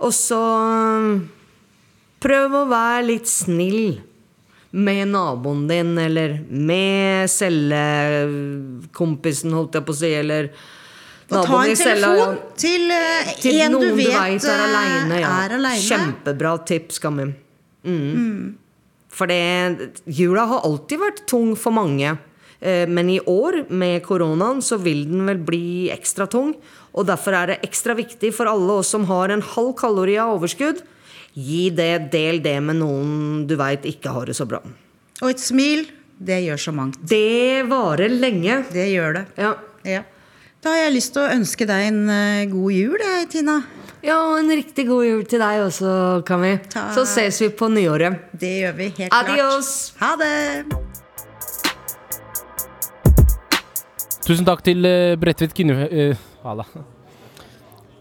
Og 0.05 0.13
så 0.13 0.41
prøv 2.21 2.55
å 2.61 2.69
være 2.71 3.03
litt 3.09 3.29
snill 3.31 4.00
med 4.71 5.09
naboen 5.11 5.69
din, 5.69 5.99
eller 5.99 6.39
med 6.49 7.31
cellekompisen, 7.31 9.53
holdt 9.57 9.75
jeg 9.79 9.85
på 9.87 9.93
å 9.95 9.97
si, 9.99 10.15
eller 10.15 10.50
Og 11.31 11.47
ta 11.47 11.62
en 11.62 11.77
telefon 11.79 12.39
til, 12.59 12.91
uh, 12.91 13.35
Til 13.39 13.61
en 13.65 13.73
du 13.75 13.79
du, 13.83 13.87
vet 13.99 14.09
vet 14.11 14.45
er 14.45 14.50
eh, 14.50 14.65
aleine. 14.67 15.17
Ja. 15.23 15.31
er 15.45 15.50
alene. 15.59 15.83
Kjempebra 15.83 16.53
tips, 16.67 16.97
Kammi. 17.03 17.25
Mm. 17.87 18.15
Mm. 18.15 18.55
For 19.11 19.27
det, 19.31 19.43
jula 20.07 20.45
har 20.50 20.61
alltid 20.67 20.99
vært 21.03 21.21
tung 21.31 21.50
for 21.59 21.73
mange. 21.75 22.11
Eh, 22.61 22.89
Men 22.89 23.11
i 23.11 23.21
år, 23.21 23.65
med 23.71 24.03
koronaen, 24.03 24.62
så 24.62 24.77
vil 24.79 25.09
den 25.09 25.27
vel 25.27 25.39
bli 25.39 25.91
ekstra 25.95 26.27
tung. 26.31 26.55
Og 26.95 27.07
derfor 27.07 27.33
er 27.39 27.47
det 27.47 27.61
ekstra 27.67 27.95
viktig 27.95 28.35
for 28.35 28.47
alle 28.50 28.73
oss 28.83 28.89
som 28.91 29.05
har 29.07 29.29
en 29.31 29.43
halv 29.43 29.75
kalori 29.79 30.19
av 30.19 30.35
overskudd. 30.35 30.83
Gi 31.35 31.71
det, 31.71 32.11
del 32.13 32.41
det 32.43 32.57
med 32.65 32.77
noen 32.81 33.47
du 33.47 33.55
veit 33.61 33.85
ikke 33.87 34.11
har 34.15 34.26
det 34.26 34.35
så 34.39 34.47
bra. 34.50 34.59
Og 35.23 35.28
et 35.31 35.41
smil, 35.43 35.87
det 36.19 36.41
gjør 36.47 36.59
så 36.61 36.73
mangt. 36.75 36.99
Det 37.07 37.63
varer 37.71 38.09
lenge. 38.13 38.65
Det 38.73 38.89
gjør 38.91 39.13
det. 39.21 39.25
Ja. 39.41 39.52
Ja. 39.87 40.02
Da 40.61 40.75
har 40.75 40.83
jeg 40.85 40.97
lyst 40.99 41.15
til 41.15 41.23
å 41.25 41.31
ønske 41.33 41.65
deg 41.69 41.87
en 41.89 42.02
eh, 42.13 42.45
god 42.50 42.73
jul, 42.75 42.99
jeg, 43.00 43.28
Tina. 43.33 43.54
Ja, 44.04 44.17
og 44.31 44.39
en 44.43 44.50
riktig 44.52 44.87
god 44.89 45.04
jul 45.07 45.23
til 45.28 45.41
deg 45.41 45.63
også, 45.65 45.91
Kami. 46.28 46.54
Så 46.97 47.04
ses 47.09 47.41
vi 47.45 47.49
på 47.57 47.69
nyåret. 47.73 48.13
Det 48.33 48.52
gjør 48.63 48.75
vi 48.76 48.87
helt 48.99 49.13
Adios. 49.17 49.93
klart. 49.97 50.02
Ha 50.02 50.11
det! 50.21 50.91
Tusen 54.26 54.45
takk 54.47 54.61
til 54.67 54.85
eh, 54.87 55.17
Bredtvet 55.21 55.54
kvinne... 55.57 55.89
eh, 55.89 56.17
Hala. 56.45 56.65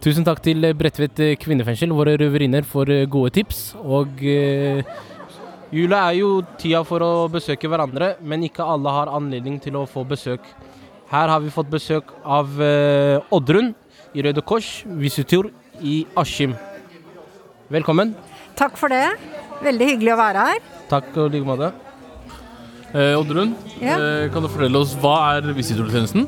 Tusen 0.00 0.24
takk 0.24 0.38
til 0.40 0.64
Bredtvet 0.78 1.18
eh, 1.20 1.34
kvinnefengsel, 1.40 1.90
våre 1.92 2.14
røverinner, 2.20 2.64
for 2.64 2.88
eh, 2.88 3.02
gode 3.10 3.34
tips. 3.36 3.58
Og 3.84 4.22
eh, 4.24 4.80
jula 5.76 6.06
er 6.08 6.16
jo 6.22 6.30
tida 6.60 6.80
for 6.88 7.04
å 7.04 7.10
besøke 7.32 7.68
hverandre, 7.68 8.14
men 8.24 8.46
ikke 8.48 8.64
alle 8.64 8.94
har 8.96 9.12
anledning 9.12 9.58
til 9.60 9.76
å 9.76 9.84
få 9.90 10.06
besøk. 10.08 10.46
Her 11.10 11.28
har 11.34 11.42
vi 11.44 11.52
fått 11.52 11.68
besøk 11.72 12.14
av 12.24 12.56
eh, 12.64 13.20
Oddrun 13.36 13.74
i 14.16 14.24
Røde 14.24 14.40
Kors, 14.46 14.70
visitor 14.88 15.50
i 15.84 16.00
Askim. 16.18 16.56
Velkommen. 17.70 18.14
Takk 18.58 18.80
for 18.80 18.90
det. 18.92 19.04
Veldig 19.60 19.90
hyggelig 19.94 20.14
å 20.16 20.20
være 20.22 20.46
her. 20.48 20.64
Takk 20.90 21.12
og 21.20 21.28
like 21.36 21.46
måte. 21.46 21.74
Eh, 22.96 23.12
Oddrun, 23.20 23.52
Ja. 23.84 23.98
eh, 24.00 24.30
kan 24.32 24.42
du 24.42 24.48
fortelle 24.48 24.80
oss 24.80 24.96
hva 24.98 25.18
er 25.36 25.52
visitortjenesten? 25.54 26.24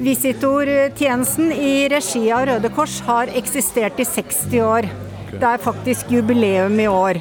Visitortjenesten 0.00 1.50
i 1.52 1.88
regi 1.92 2.30
av 2.32 2.46
Røde 2.48 2.70
Kors 2.72 2.94
har 3.04 3.28
eksistert 3.36 3.98
i 4.00 4.06
60 4.08 4.62
år. 4.64 4.86
Det 5.34 5.44
er 5.44 5.60
faktisk 5.60 6.08
jubileum 6.14 6.78
i 6.80 6.86
år. 6.88 7.20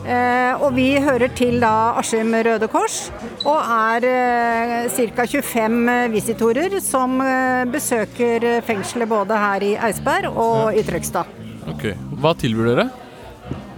Eh, 0.00 0.58
og 0.58 0.74
vi 0.74 0.88
hører 0.98 1.30
til 1.38 1.60
da 1.62 1.92
Askim 2.00 2.34
Røde 2.34 2.66
Kors, 2.72 2.96
og 3.44 3.60
er 3.62 4.06
eh, 4.10 4.96
ca. 5.14 5.26
25 5.28 6.10
visitorer 6.10 6.74
som 6.82 7.20
eh, 7.22 7.62
besøker 7.70 8.48
fengselet 8.66 9.10
både 9.12 9.38
her 9.38 9.68
i 9.68 9.76
Eidsberg 9.78 10.34
og 10.34 10.74
i 10.74 10.82
Trøgstad. 10.82 11.30
Ok, 11.70 11.92
Hva 12.18 12.34
tilbyr 12.34 12.72
dere? 12.72 12.88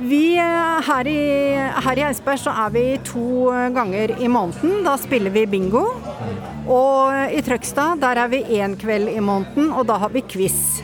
Vi, 0.01 0.39
eh, 0.41 0.81
her, 0.89 1.11
i, 1.11 1.21
her 1.85 2.01
i 2.01 2.07
Eidsberg 2.09 2.41
så 2.41 2.57
er 2.65 2.73
vi 2.73 2.87
to 3.05 3.53
ganger 3.77 4.17
i 4.17 4.33
måneden. 4.33 4.81
Da 4.89 4.97
spiller 5.05 5.37
vi 5.37 5.45
bingo. 5.59 5.91
Og 6.71 7.35
i 7.35 7.43
Trøgstad 7.43 8.01
der 8.03 8.21
er 8.23 8.31
vi 8.31 8.43
én 8.59 8.77
kveld 8.79 9.11
i 9.11 9.21
måneden, 9.21 9.73
og 9.75 9.87
da 9.89 9.99
har 10.03 10.13
vi 10.15 10.23
quiz. 10.23 10.83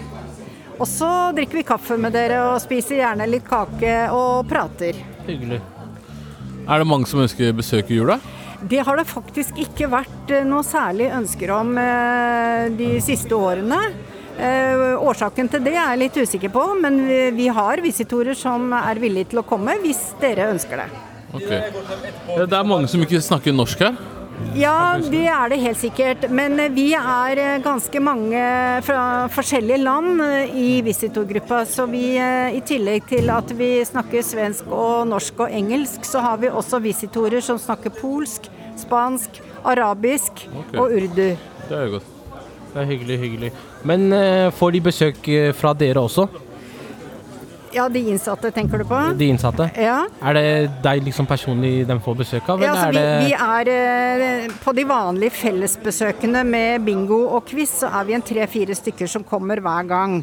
Og 0.78 0.86
så 0.86 1.10
drikker 1.34 1.58
vi 1.58 1.66
kaffe 1.66 1.96
med 1.98 2.14
dere 2.14 2.40
og 2.52 2.60
spiser 2.62 3.00
gjerne 3.00 3.26
litt 3.26 3.46
kake 3.48 3.94
og 4.14 4.46
prater. 4.50 4.98
Hyggelig. 5.26 5.60
Er 6.68 6.82
det 6.82 6.86
mange 6.86 7.08
som 7.10 7.22
ønsker 7.22 7.54
besøk 7.56 7.90
i 7.90 7.98
jula? 7.98 8.18
Det 8.68 8.82
har 8.84 8.98
det 8.98 9.06
faktisk 9.06 9.58
ikke 9.62 9.86
vært 9.90 10.30
eh, 10.34 10.46
noe 10.46 10.64
særlig 10.66 11.12
ønsker 11.14 11.52
om 11.54 11.76
eh, 11.78 12.66
de 12.74 12.88
siste 13.02 13.34
årene. 13.34 13.78
Eh, 14.38 14.82
Årsaken 14.98 15.50
til 15.50 15.62
det 15.62 15.76
er 15.76 15.92
jeg 15.92 16.00
litt 16.02 16.18
usikker 16.18 16.52
på, 16.54 16.64
men 16.82 17.00
vi, 17.34 17.46
har 17.54 17.82
visitorer 17.82 18.34
som 18.38 18.72
er 18.74 18.98
villige 19.02 19.32
til 19.32 19.42
å 19.42 19.46
komme 19.46 19.78
hvis 19.82 20.02
dere 20.22 20.50
ønsker 20.52 20.82
det. 20.82 20.88
Ok. 21.38 21.48
Eh, 21.48 22.44
Det 22.44 22.58
er 22.58 22.66
mange 22.66 22.90
som 22.90 23.02
ikke 23.02 23.22
snakker 23.22 23.54
norsk 23.54 23.86
her. 23.86 23.98
Ja, 24.58 24.98
det 24.98 25.26
er 25.28 25.50
det 25.52 25.58
helt 25.62 25.78
sikkert. 25.78 26.24
Men 26.34 26.58
eh, 26.60 26.70
vi 26.72 26.88
er 26.96 27.40
eh, 27.42 27.60
ganske 27.62 28.00
mange 28.02 28.40
fra 28.86 29.02
forskjellige 29.32 29.80
land 29.82 30.22
eh, 30.24 30.54
i 30.56 30.68
visitorgruppa. 30.86 31.64
Så 31.68 31.86
vi, 31.90 32.16
i 32.18 32.62
tillegg 32.66 33.06
til 33.10 33.30
at 33.34 33.52
vi 33.58 33.70
snakker 33.86 34.24
svensk 34.26 34.70
og 34.72 35.06
norsk 35.10 35.44
og 35.44 35.54
engelsk, 35.54 36.06
så 36.08 36.22
har 36.24 36.40
vi 36.42 36.50
også 36.50 36.80
visitorer 36.82 37.44
som 37.44 37.60
snakker 37.60 37.94
polsk, 38.00 38.48
spansk, 38.78 39.42
arabisk 39.66 40.46
okay. 40.48 40.78
og 40.78 40.96
urdu. 40.96 41.24
Det 41.68 41.74
er 41.74 41.86
jo 41.86 41.98
godt. 41.98 42.14
Det 42.68 42.82
er 42.82 42.90
hyggelig, 42.90 43.18
hyggelig. 43.18 43.52
Men 43.88 44.12
får 44.54 44.74
de 44.74 44.80
besøk 44.84 45.28
fra 45.56 45.72
dere 45.74 46.02
også? 46.04 46.26
Ja, 47.78 47.86
de 47.88 48.00
innsatte, 48.10 48.50
tenker 48.50 48.80
du 48.82 48.84
på? 48.88 48.98
De 49.18 49.28
innsatte? 49.30 49.68
Ja. 49.78 50.00
Er 50.26 50.34
det 50.34 50.46
deg 50.82 51.04
liksom 51.06 51.28
personlig 51.30 51.84
de 51.86 51.96
får 52.02 52.16
besøk 52.24 52.48
av? 52.50 52.62
Ja, 52.64 52.72
altså, 52.74 53.02
vi, 53.22 53.28
vi 53.28 53.34
er 53.38 53.70
eh, 53.74 54.56
På 54.64 54.74
de 54.74 54.84
vanlige 54.88 55.36
fellesbesøkene 55.38 56.42
med 56.48 56.82
bingo 56.88 57.20
og 57.36 57.44
quiz, 57.46 57.76
så 57.84 57.92
er 58.00 58.08
vi 58.08 58.16
en 58.18 58.24
tre-fire 58.26 58.74
stykker 58.74 59.10
som 59.10 59.26
kommer 59.26 59.62
hver 59.62 59.86
gang. 59.90 60.18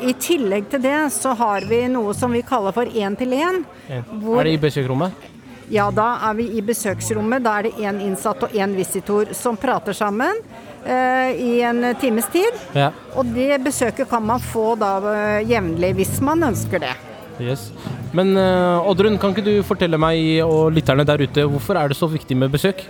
I 0.00 0.14
tillegg 0.22 0.70
til 0.72 0.80
det 0.86 0.96
så 1.12 1.34
har 1.36 1.66
vi 1.68 1.82
noe 1.92 2.14
som 2.16 2.32
vi 2.32 2.40
kaller 2.46 2.72
for 2.72 2.88
én 2.88 3.18
til 3.18 3.34
én. 3.36 3.60
Er 3.90 4.46
det 4.46 4.54
i 4.54 4.62
besøksrommet? 4.62 5.28
Ja, 5.70 5.86
da 5.94 6.16
er 6.26 6.34
vi 6.34 6.48
i 6.58 6.62
besøksrommet. 6.66 7.44
Da 7.44 7.58
er 7.58 7.68
det 7.68 7.76
én 7.78 8.00
innsatt 8.02 8.42
og 8.42 8.54
én 8.58 8.74
visitor 8.74 9.30
som 9.38 9.58
prater 9.60 9.94
sammen 9.94 10.40
eh, 10.82 11.30
i 11.38 11.52
en 11.66 11.92
times 12.02 12.26
tid. 12.32 12.58
Ja. 12.74 12.90
Og 13.14 13.30
det 13.36 13.60
besøket 13.62 14.10
kan 14.10 14.24
man 14.26 14.42
få 14.42 14.74
da 14.80 14.96
eh, 15.12 15.46
jevnlig 15.50 15.94
hvis 16.00 16.18
man 16.26 16.42
ønsker 16.50 16.82
det. 16.82 16.96
Yes. 17.40 17.70
Men 18.16 18.34
eh, 18.36 18.88
Oddrun, 18.90 19.18
kan 19.20 19.30
ikke 19.30 19.46
du 19.46 19.54
fortelle 19.66 20.00
meg 20.00 20.42
og 20.44 20.74
lytterne 20.74 21.06
der 21.06 21.22
ute 21.22 21.46
hvorfor 21.46 21.78
er 21.78 21.92
det 21.92 22.00
så 22.00 22.10
viktig 22.10 22.36
med 22.36 22.50
besøk? 22.52 22.82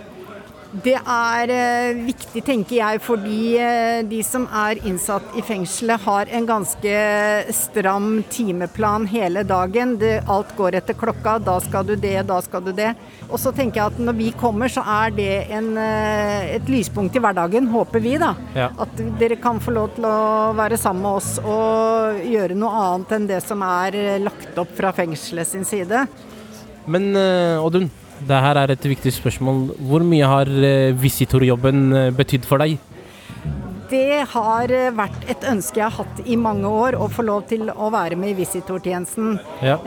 Det 0.71 0.93
er 0.95 1.51
eh, 1.51 1.97
viktig, 2.07 2.41
tenker 2.47 2.77
jeg, 2.77 2.99
fordi 3.03 3.57
eh, 3.59 3.97
de 4.07 4.21
som 4.23 4.45
er 4.55 4.79
innsatt 4.87 5.33
i 5.35 5.43
fengselet 5.43 5.99
har 6.05 6.31
en 6.31 6.47
ganske 6.47 6.93
stram 7.51 8.21
timeplan 8.31 9.09
hele 9.11 9.43
dagen. 9.43 9.97
Det, 9.99 10.21
alt 10.31 10.53
går 10.55 10.77
etter 10.79 10.95
klokka. 10.95 11.35
Da 11.43 11.57
skal 11.59 11.89
du 11.89 11.97
det, 11.99 12.15
da 12.29 12.39
skal 12.45 12.63
du 12.63 12.71
det. 12.77 12.93
Og 13.27 13.35
så 13.43 13.51
tenker 13.55 13.81
jeg 13.81 13.91
at 13.91 13.99
når 13.99 14.15
vi 14.21 14.29
kommer, 14.39 14.71
så 14.71 14.85
er 14.87 15.11
det 15.17 15.33
en, 15.51 15.73
eh, 15.75 16.55
et 16.55 16.71
lyspunkt 16.71 17.19
i 17.19 17.23
hverdagen, 17.25 17.67
håper 17.75 17.99
vi, 18.07 18.15
da. 18.21 18.31
Ja. 18.55 18.71
At 18.79 18.95
dere 19.19 19.41
kan 19.43 19.59
få 19.59 19.75
lov 19.75 19.91
til 19.97 20.07
å 20.07 20.55
være 20.55 20.79
sammen 20.79 21.03
med 21.03 21.19
oss 21.19 21.33
og 21.43 22.23
gjøre 22.31 22.55
noe 22.55 22.85
annet 22.85 23.17
enn 23.17 23.27
det 23.27 23.43
som 23.43 23.67
er 23.67 23.99
lagt 24.23 24.55
opp 24.61 24.71
fra 24.79 24.95
fengselet 24.95 25.51
sin 25.51 25.67
side. 25.67 26.05
Men 26.87 27.11
Oddrun, 27.59 27.91
det 28.27 28.39
her 28.45 28.59
er 28.61 28.73
et 28.75 28.85
viktig 28.93 29.11
spørsmål. 29.15 29.67
Hvor 29.89 30.03
mye 30.05 30.27
har 30.29 30.49
eh, 30.51 30.93
visitorjobben 30.97 31.83
eh, 31.97 32.09
betydd 32.15 32.47
for 32.47 32.61
deg? 32.61 32.77
Det 33.91 34.21
har 34.31 34.71
eh, 34.71 34.91
vært 34.95 35.25
et 35.31 35.43
ønske 35.51 35.81
jeg 35.81 35.87
har 35.89 35.97
hatt 36.05 36.21
i 36.29 36.37
mange 36.39 36.69
år, 36.69 36.95
å 36.95 37.09
få 37.11 37.25
lov 37.27 37.43
til 37.49 37.67
å 37.73 37.89
være 37.91 38.15
med 38.19 38.31
i 38.31 38.37
visitortjenesten. 38.37 39.33
Ja. 39.65 39.77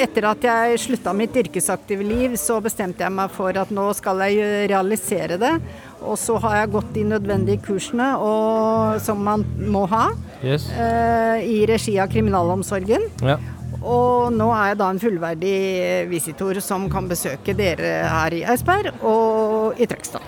Etter 0.00 0.26
at 0.28 0.44
jeg 0.44 0.80
slutta 0.82 1.14
mitt 1.16 1.36
yrkesaktive 1.40 2.04
liv, 2.04 2.34
så 2.40 2.58
bestemte 2.64 3.06
jeg 3.06 3.14
meg 3.16 3.32
for 3.32 3.56
at 3.56 3.72
nå 3.72 3.86
skal 3.96 4.20
jeg 4.26 4.66
realisere 4.72 5.38
det. 5.40 5.54
Og 6.00 6.18
så 6.20 6.36
har 6.40 6.62
jeg 6.62 6.72
gått 6.74 6.92
de 6.96 7.06
nødvendige 7.14 7.62
kursene 7.64 8.12
og, 8.20 9.00
som 9.04 9.20
man 9.24 9.46
må 9.68 9.86
ha 9.92 10.10
Yes. 10.40 10.70
i 11.44 11.66
regi 11.68 11.98
av 12.00 12.08
kriminalomsorgen. 12.08 13.02
Ja. 13.20 13.34
Og 13.80 14.32
nå 14.36 14.50
er 14.52 14.72
jeg 14.72 14.78
da 14.82 14.90
en 14.92 15.00
fullverdig 15.00 15.56
visitor 16.10 16.58
som 16.64 16.84
kan 16.92 17.08
besøke 17.08 17.54
dere 17.56 17.92
her 18.10 18.34
i 18.36 18.42
Eidsberg 18.44 18.92
og 19.06 19.80
i 19.80 19.86
Trøgstad. 19.88 20.24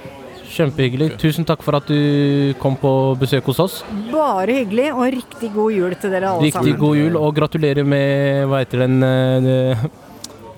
Kjempehyggelig. 0.53 1.15
Tusen 1.21 1.47
takk 1.49 1.63
for 1.65 1.77
at 1.79 1.87
du 1.89 2.53
kom 2.61 2.75
på 2.77 2.91
besøk 3.21 3.47
hos 3.49 3.61
oss. 3.63 3.77
Bare 4.13 4.53
hyggelig, 4.59 4.91
og 4.93 5.07
riktig 5.15 5.49
god 5.55 5.73
jul 5.73 5.95
til 5.97 6.13
dere 6.13 6.29
alle 6.35 6.45
Riktig 6.45 6.59
sammen. 6.75 6.81
god 6.83 6.97
jul, 7.01 7.17
og 7.17 7.31
gratulerer 7.39 7.89
med 7.89 8.45
Hva 8.51 8.61
heter 8.61 8.83
den 8.85 8.99
uh, 9.01 9.87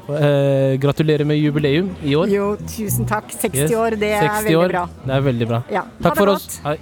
uh, 0.09 0.75
Gratulerer 0.83 1.23
med 1.31 1.39
jubileum 1.39 1.93
i 2.03 2.17
år. 2.19 2.27
Jo, 2.35 2.49
tusen 2.67 3.07
takk. 3.07 3.31
60 3.31 3.55
Yes. 3.69 3.77
år, 3.79 3.99
det 4.03 4.11
er 4.19 4.29
veldig 4.41 4.59
år, 4.65 4.75
bra. 4.75 4.85
Det 5.07 5.15
er 5.21 5.27
veldig 5.31 5.49
bra. 5.53 5.63
Ja. 5.71 5.85
Takk 6.03 6.19
for 6.19 6.33
godt. 6.35 6.43
oss. 6.43 6.61
Hei. 6.67 6.79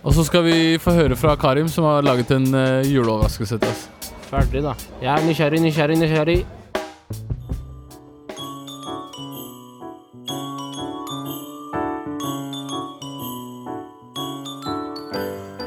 Og 0.00 0.14
så 0.16 0.24
skal 0.24 0.46
vi 0.48 0.58
få 0.80 0.94
høre 0.96 1.16
fra 1.20 1.34
Karim, 1.36 1.68
som 1.68 1.84
har 1.84 2.00
laget 2.02 2.30
en 2.32 2.48
uh, 2.56 2.80
juleoverraskelse 2.88 3.60
til 3.60 3.68
oss. 3.68 3.88
Ferdig, 4.30 4.60
da. 4.62 4.76
Jeg 5.02 5.10
er 5.10 5.24
nysgjerrig, 5.26 5.58
nysgjerrig, 5.64 5.96
nysgjerrig. 5.98 6.40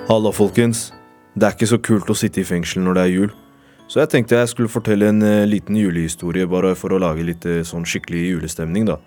Halla, 0.08 0.32
folkens. 0.32 0.94
Det 1.36 1.44
er 1.50 1.58
ikke 1.58 1.68
så 1.74 1.82
kult 1.84 2.08
å 2.08 2.16
sitte 2.16 2.40
i 2.40 2.48
fengsel 2.48 2.86
når 2.86 2.96
det 2.96 3.04
er 3.04 3.12
jul. 3.12 3.36
Så 3.92 4.00
jeg 4.00 4.14
tenkte 4.14 4.40
jeg 4.40 4.54
skulle 4.54 4.72
fortelle 4.72 5.12
en 5.12 5.20
eh, 5.28 5.44
liten 5.50 5.76
julehistorie, 5.76 6.48
bare 6.48 6.72
for 6.80 6.96
å 6.96 7.04
lage 7.04 7.28
litt 7.28 7.44
eh, 7.50 7.66
sånn 7.68 7.84
skikkelig 7.84 8.24
julestemning, 8.30 8.88
da. 8.88 9.02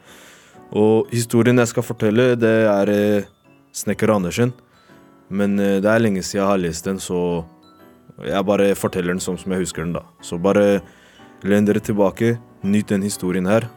Og 0.77 1.09
historien 1.14 1.57
jeg 1.62 1.73
skal 1.73 1.87
fortelle, 1.87 2.35
det 2.37 2.57
er 2.69 2.92
eh, 2.92 3.29
Snekker 3.73 4.12
Andersen. 4.12 4.53
Men 5.33 5.57
det 5.57 5.88
er 5.90 6.03
lenge 6.05 6.21
siden 6.23 6.42
jeg 6.42 6.47
har 6.53 6.61
lest 6.61 6.87
den, 6.87 7.01
så 7.03 7.19
jeg 8.24 8.46
bare 8.48 8.70
forteller 8.79 9.12
den 9.12 9.20
sånn 9.20 9.37
som 9.37 9.52
jeg 9.52 9.66
husker 9.66 9.85
den, 9.85 9.92
da. 9.98 10.07
Så 10.24 10.38
bare 10.40 10.81
len 11.44 11.66
dere 11.68 11.83
tilbake, 11.85 12.38
nyt 12.64 12.88
den 12.88 13.05
historien 13.05 13.46
her. 13.46 13.68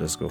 Let's 0.00 0.18
go. 0.18 0.30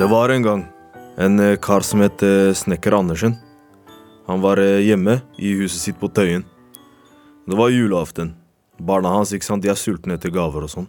Det 0.00 0.08
var 0.08 0.32
en 0.32 0.42
gang 0.42 0.62
en 1.20 1.40
eh, 1.40 1.58
kar 1.60 1.84
som 1.84 2.00
het 2.00 2.22
eh, 2.22 2.54
Snekker 2.56 2.94
Andersen. 2.96 3.34
Han 4.26 4.40
var 4.40 4.56
eh, 4.56 4.80
hjemme 4.80 5.18
i 5.36 5.52
huset 5.58 5.82
sitt 5.82 5.98
på 6.00 6.08
Tøyen. 6.08 6.46
Det 7.44 7.58
var 7.58 7.68
julaften. 7.68 8.32
Barna 8.80 9.12
hans 9.12 9.34
ikke 9.36 9.44
sant, 9.44 9.60
de 9.60 9.68
er 9.68 9.76
sultne 9.76 10.16
etter 10.16 10.32
gaver 10.32 10.64
og 10.64 10.72
sånn. 10.72 10.86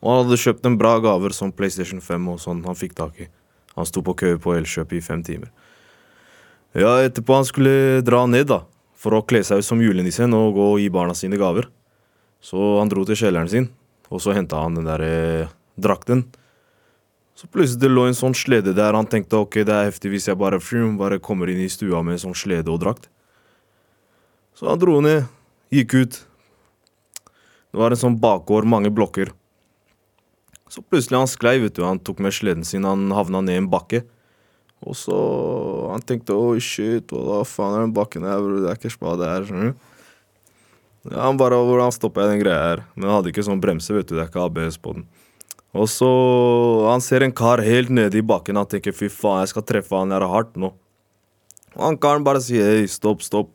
Og 0.00 0.08
han 0.08 0.22
hadde 0.22 0.38
kjøpt 0.40 0.64
en 0.64 0.78
bra 0.80 0.94
gaver 1.04 1.36
som 1.36 1.52
PlayStation 1.52 2.00
5 2.00 2.30
og 2.32 2.40
sånn 2.40 2.64
han 2.64 2.78
fikk 2.78 2.96
tak 2.96 3.20
i. 3.20 3.28
Han 3.76 3.88
sto 3.88 4.02
på 4.04 4.16
kø 4.16 4.34
på 4.40 4.54
Elkjøp 4.56 4.94
i 4.96 5.02
fem 5.04 5.22
timer. 5.24 5.52
Ja, 6.76 6.98
etterpå 7.04 7.36
han 7.38 7.46
skulle 7.48 8.02
dra 8.04 8.24
ned 8.28 8.48
da, 8.50 8.62
for 8.96 9.16
å 9.16 9.24
kle 9.24 9.42
seg 9.44 9.62
ut 9.62 9.68
som 9.68 9.80
julenissen 9.80 10.34
og 10.36 10.56
gå 10.56 10.66
og 10.74 10.80
gi 10.82 10.90
barna 10.92 11.16
sine 11.16 11.38
gaver. 11.40 11.68
Så 12.44 12.78
han 12.80 12.90
dro 12.92 13.04
til 13.08 13.18
kjelleren 13.20 13.48
sin, 13.52 13.70
og 14.12 14.20
så 14.24 14.34
henta 14.36 14.60
han 14.60 14.76
den 14.76 14.88
der 14.88 15.04
eh, 15.04 15.54
drakten. 15.80 16.26
Så 17.36 17.48
plutselig 17.52 17.82
det 17.82 17.92
lå 17.92 18.06
en 18.08 18.16
sånn 18.16 18.36
slede 18.36 18.72
der. 18.76 18.96
Han 18.96 19.08
tenkte 19.12 19.42
ok, 19.42 19.60
det 19.68 19.72
er 19.72 19.90
heftig 19.90 20.14
hvis 20.14 20.28
jeg 20.30 20.40
bare, 20.40 20.60
frum, 20.62 20.94
bare 21.00 21.20
kommer 21.20 21.52
inn 21.52 21.60
i 21.60 21.72
stua 21.72 22.00
med 22.04 22.16
en 22.16 22.22
sånn 22.28 22.38
slede 22.38 22.72
og 22.72 22.80
drakt. 22.84 23.10
Så 24.56 24.70
han 24.70 24.80
dro 24.80 25.02
ned, 25.04 25.26
gikk 25.68 25.98
ut. 26.00 26.20
Det 27.72 27.76
var 27.76 27.92
en 27.92 28.00
sånn 28.00 28.16
bakgård, 28.20 28.64
mange 28.64 28.88
blokker. 28.88 29.34
Så 30.72 30.82
plutselig 30.82 31.18
han 31.20 31.30
sklei, 31.30 31.58
vet 31.62 31.76
du. 31.76 31.84
Han 31.86 32.00
tok 32.02 32.20
med 32.24 32.34
sleden 32.34 32.66
sin, 32.66 32.86
han 32.88 33.10
havna 33.14 33.42
ned 33.44 33.54
i 33.54 33.62
en 33.62 33.70
bakke. 33.70 34.02
Og 34.84 34.96
så 34.98 35.16
Han 35.90 36.02
tenkte 36.04 36.34
oi, 36.36 36.58
shit, 36.60 37.12
hva 37.12 37.42
faen 37.48 37.76
er 37.76 37.84
den 37.86 37.94
bakken 37.96 38.26
her, 38.26 38.42
bror? 38.42 38.58
Det 38.60 38.72
er 38.72 38.80
ikke 38.80 38.92
spade 38.92 39.28
her, 39.30 39.46
skjønner 39.46 39.70
du. 39.72 39.92
Ja, 41.12 41.20
han 41.28 41.38
bare 41.38 41.60
Hvordan 41.62 41.94
stopper 41.94 42.24
jeg 42.24 42.34
den 42.34 42.42
greia 42.42 42.64
her? 42.64 42.82
Men 42.96 43.08
han 43.08 43.18
hadde 43.20 43.30
ikke 43.30 43.46
sånn 43.46 43.62
bremse, 43.62 43.94
vet 43.94 44.08
du. 44.08 44.16
Det 44.16 44.24
er 44.24 44.30
ikke 44.30 44.42
ABS 44.42 44.78
på 44.82 44.96
den. 44.96 45.06
Og 45.76 45.88
så 45.92 46.08
Han 46.90 47.04
ser 47.04 47.22
en 47.22 47.34
kar 47.36 47.62
helt 47.62 47.92
nede 47.92 48.18
i 48.18 48.26
bakken. 48.26 48.58
Han 48.58 48.68
tenker 48.68 48.96
fy 48.96 49.08
faen, 49.12 49.44
jeg 49.44 49.54
skal 49.54 49.66
treffe 49.68 49.96
han 49.96 50.14
her 50.14 50.26
hardt 50.26 50.56
nå. 50.58 50.72
Og 51.76 51.82
han 51.84 51.98
karen 52.00 52.24
bare 52.24 52.40
sier 52.40 52.64
hei, 52.64 52.86
stopp, 52.90 53.22
stopp. 53.22 53.52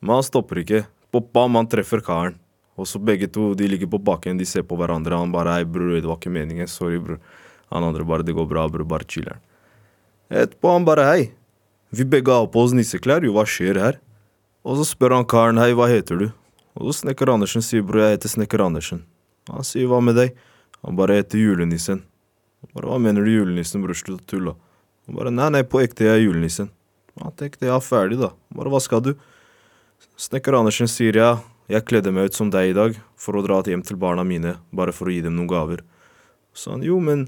Men 0.00 0.18
han 0.18 0.26
stopper 0.26 0.62
ikke. 0.62 0.84
Bam, 1.12 1.56
han 1.56 1.66
treffer 1.66 2.04
karen. 2.04 2.36
Og 2.78 2.86
så 2.86 3.00
begge 3.02 3.26
to 3.34 3.50
de 3.58 3.66
ligger 3.66 3.90
på 3.90 3.98
bakken, 3.98 4.38
de 4.38 4.46
ser 4.46 4.62
på 4.62 4.78
hverandre. 4.78 5.18
Han 5.18 5.34
bare 5.34 5.56
hei, 5.56 5.64
bror, 5.66 5.96
det 5.98 6.06
var 6.06 6.20
ikke 6.20 6.32
meningen. 6.32 6.70
Sorry, 6.70 7.00
bror. 7.02 7.18
Han 7.74 7.84
andre 7.84 8.06
bare 8.06 8.24
det 8.24 8.36
går 8.36 8.46
bra, 8.48 8.68
bror. 8.70 8.86
Bare 8.88 9.08
chiller'n. 9.08 9.42
Etterpå 10.30 10.72
han 10.72 10.86
bare 10.86 11.06
hei. 11.08 11.22
Vi 11.90 12.04
begge 12.04 12.32
har 12.32 12.46
på 12.52 12.62
oss 12.62 12.74
nisseklær, 12.76 13.24
jo, 13.24 13.32
hva 13.34 13.46
skjer 13.48 13.80
her? 13.80 13.98
Og 14.68 14.76
så 14.78 14.84
spør 14.90 15.16
han 15.16 15.26
karen 15.28 15.58
hei, 15.60 15.72
hva 15.76 15.88
heter 15.88 16.20
du? 16.20 16.26
Og 16.78 16.90
så 16.90 17.00
Snekker 17.00 17.32
Andersen 17.32 17.64
sier 17.64 17.82
bror, 17.82 18.04
jeg 18.04 18.18
heter 18.18 18.34
Snekker 18.34 18.62
Andersen. 18.62 19.02
Han 19.48 19.64
sier 19.66 19.88
hva 19.90 20.02
med 20.04 20.18
deg? 20.20 20.36
Han 20.84 20.98
bare 20.98 21.16
heter 21.18 21.40
julenissen. 21.40 22.04
Bare, 22.74 22.90
Hva 22.90 22.98
mener 23.02 23.24
du 23.24 23.32
julenissen, 23.32 23.82
bror? 23.82 23.96
Slutt 23.96 24.26
å 24.26 24.30
tulle. 24.30 24.54
Han 25.08 25.16
bare 25.16 25.32
Nei, 25.32 25.48
nei, 25.56 25.64
på 25.64 25.80
ekte, 25.80 26.06
jeg 26.06 26.20
er 26.20 26.24
julenissen. 26.26 26.68
Han 27.18 27.34
tenkte 27.34 27.70
ja, 27.70 27.78
ferdig, 27.82 28.20
da. 28.20 28.34
Bare 28.54 28.70
Hva 28.70 28.82
skal 28.84 29.02
du? 29.08 29.14
Snekker 30.20 30.54
Andersen 30.60 30.90
sier 30.90 31.16
ja, 31.16 31.32
jeg 31.68 31.84
kledde 31.84 32.12
meg 32.14 32.30
ut 32.30 32.36
som 32.36 32.50
deg 32.52 32.70
i 32.70 32.76
dag 32.76 32.96
for 33.20 33.36
å 33.36 33.44
dra 33.44 33.60
hjem 33.66 33.84
til 33.84 33.98
barna 34.00 34.24
mine, 34.24 34.56
bare 34.72 34.94
for 34.96 35.08
å 35.08 35.12
gi 35.12 35.20
dem 35.24 35.36
noen 35.36 35.50
gaver. 35.50 35.84
Så 36.56 36.72
han 36.74 36.84
jo, 36.84 36.96
men 37.00 37.26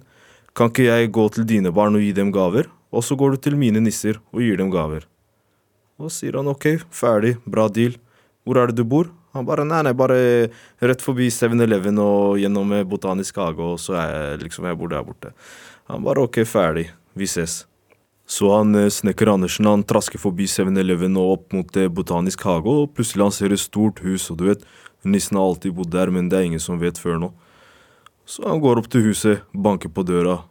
kan 0.56 0.72
ikke 0.72 0.88
jeg 0.88 1.12
gå 1.14 1.28
til 1.34 1.46
dine 1.46 1.72
barn 1.74 1.98
og 1.98 2.04
gi 2.04 2.12
dem 2.16 2.32
gaver? 2.34 2.70
Og 2.90 3.04
så 3.06 3.14
går 3.14 3.36
du 3.36 3.42
til 3.44 3.58
mine 3.60 3.82
nisser 3.84 4.18
og 4.32 4.42
gir 4.42 4.58
dem 4.58 4.72
gaver. 4.72 5.04
Og 6.00 6.10
sier 6.10 6.40
han 6.40 6.48
ok, 6.50 6.80
ferdig, 6.90 7.36
bra 7.44 7.68
deal. 7.70 7.94
Hvor 8.42 8.58
er 8.58 8.70
det 8.70 8.80
du 8.80 8.86
bor? 8.88 9.12
Han 9.36 9.46
bare 9.46 9.62
nei, 9.68 9.84
nei, 9.86 9.94
bare 9.94 10.18
rett 10.82 11.04
forbi 11.04 11.28
7-Eleven 11.30 12.00
og 12.02 12.40
gjennom 12.40 12.72
Botanisk 12.90 13.38
hage, 13.38 13.62
og 13.62 13.78
så 13.78 13.94
er 14.00 14.14
jeg 14.16 14.46
liksom, 14.48 14.66
jeg 14.66 14.78
bor 14.80 14.90
der 14.90 15.06
borte. 15.06 15.34
Han 15.92 16.02
bare 16.06 16.24
ok, 16.26 16.42
ferdig, 16.48 16.88
vi 17.14 17.28
ses. 17.30 17.60
Så 18.30 18.52
han 18.54 18.74
eh, 18.74 18.88
snekker 18.88 19.26
Andersen 19.26 19.66
han 19.66 19.82
trasker 19.82 20.20
forbi 20.22 20.46
7-Eleven 20.46 21.16
og 21.18 21.32
opp 21.32 21.54
mot 21.56 21.76
eh, 21.76 21.90
Botanisk 21.90 22.44
hage, 22.46 22.70
og 22.70 22.92
plutselig 22.94 23.26
han 23.26 23.34
ser 23.34 23.54
et 23.54 23.62
stort 23.62 23.98
hus, 24.04 24.28
og 24.30 24.38
du 24.38 24.44
vet, 24.46 24.62
nissen 25.02 25.38
har 25.38 25.48
alltid 25.48 25.74
bodd 25.74 25.90
der, 25.90 26.12
men 26.14 26.28
det 26.30 26.38
er 26.38 26.46
ingen 26.46 26.62
som 26.62 26.78
vet 26.78 27.00
før 27.00 27.18
nå. 27.18 27.32
Så 28.30 28.46
han 28.46 28.62
går 28.62 28.78
opp 28.78 28.86
til 28.92 29.02
huset, 29.08 29.42
banker 29.50 29.90
på 29.90 30.04
døra. 30.06 30.44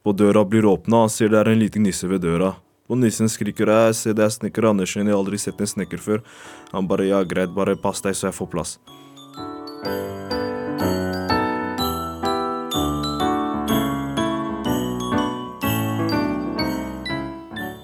På 0.00 0.14
døra 0.16 0.46
blir 0.48 0.64
åpna, 0.64 1.04
han 1.04 1.12
ser 1.12 1.28
det 1.28 1.42
er 1.42 1.52
en 1.52 1.60
liten 1.60 1.84
nisse 1.84 2.08
ved 2.08 2.24
døra. 2.24 2.54
Og 2.88 2.98
nissen 2.98 3.28
skriker 3.28 3.68
jeg 3.68 3.98
se 3.98 4.14
det 4.16 4.24
er 4.24 4.32
snekker 4.38 4.70
Andersen, 4.72 5.04
jeg 5.04 5.12
har 5.12 5.20
aldri 5.20 5.38
sett 5.38 5.60
en 5.60 5.68
snekker 5.74 6.00
før. 6.00 6.24
Han 6.72 6.88
bare 6.88 7.10
ja, 7.10 7.20
greit, 7.28 7.52
bare 7.52 7.76
pass 7.76 8.00
deg 8.00 8.16
så 8.16 8.30
jeg 8.30 8.38
får 8.40 8.50
plass. 8.56 8.78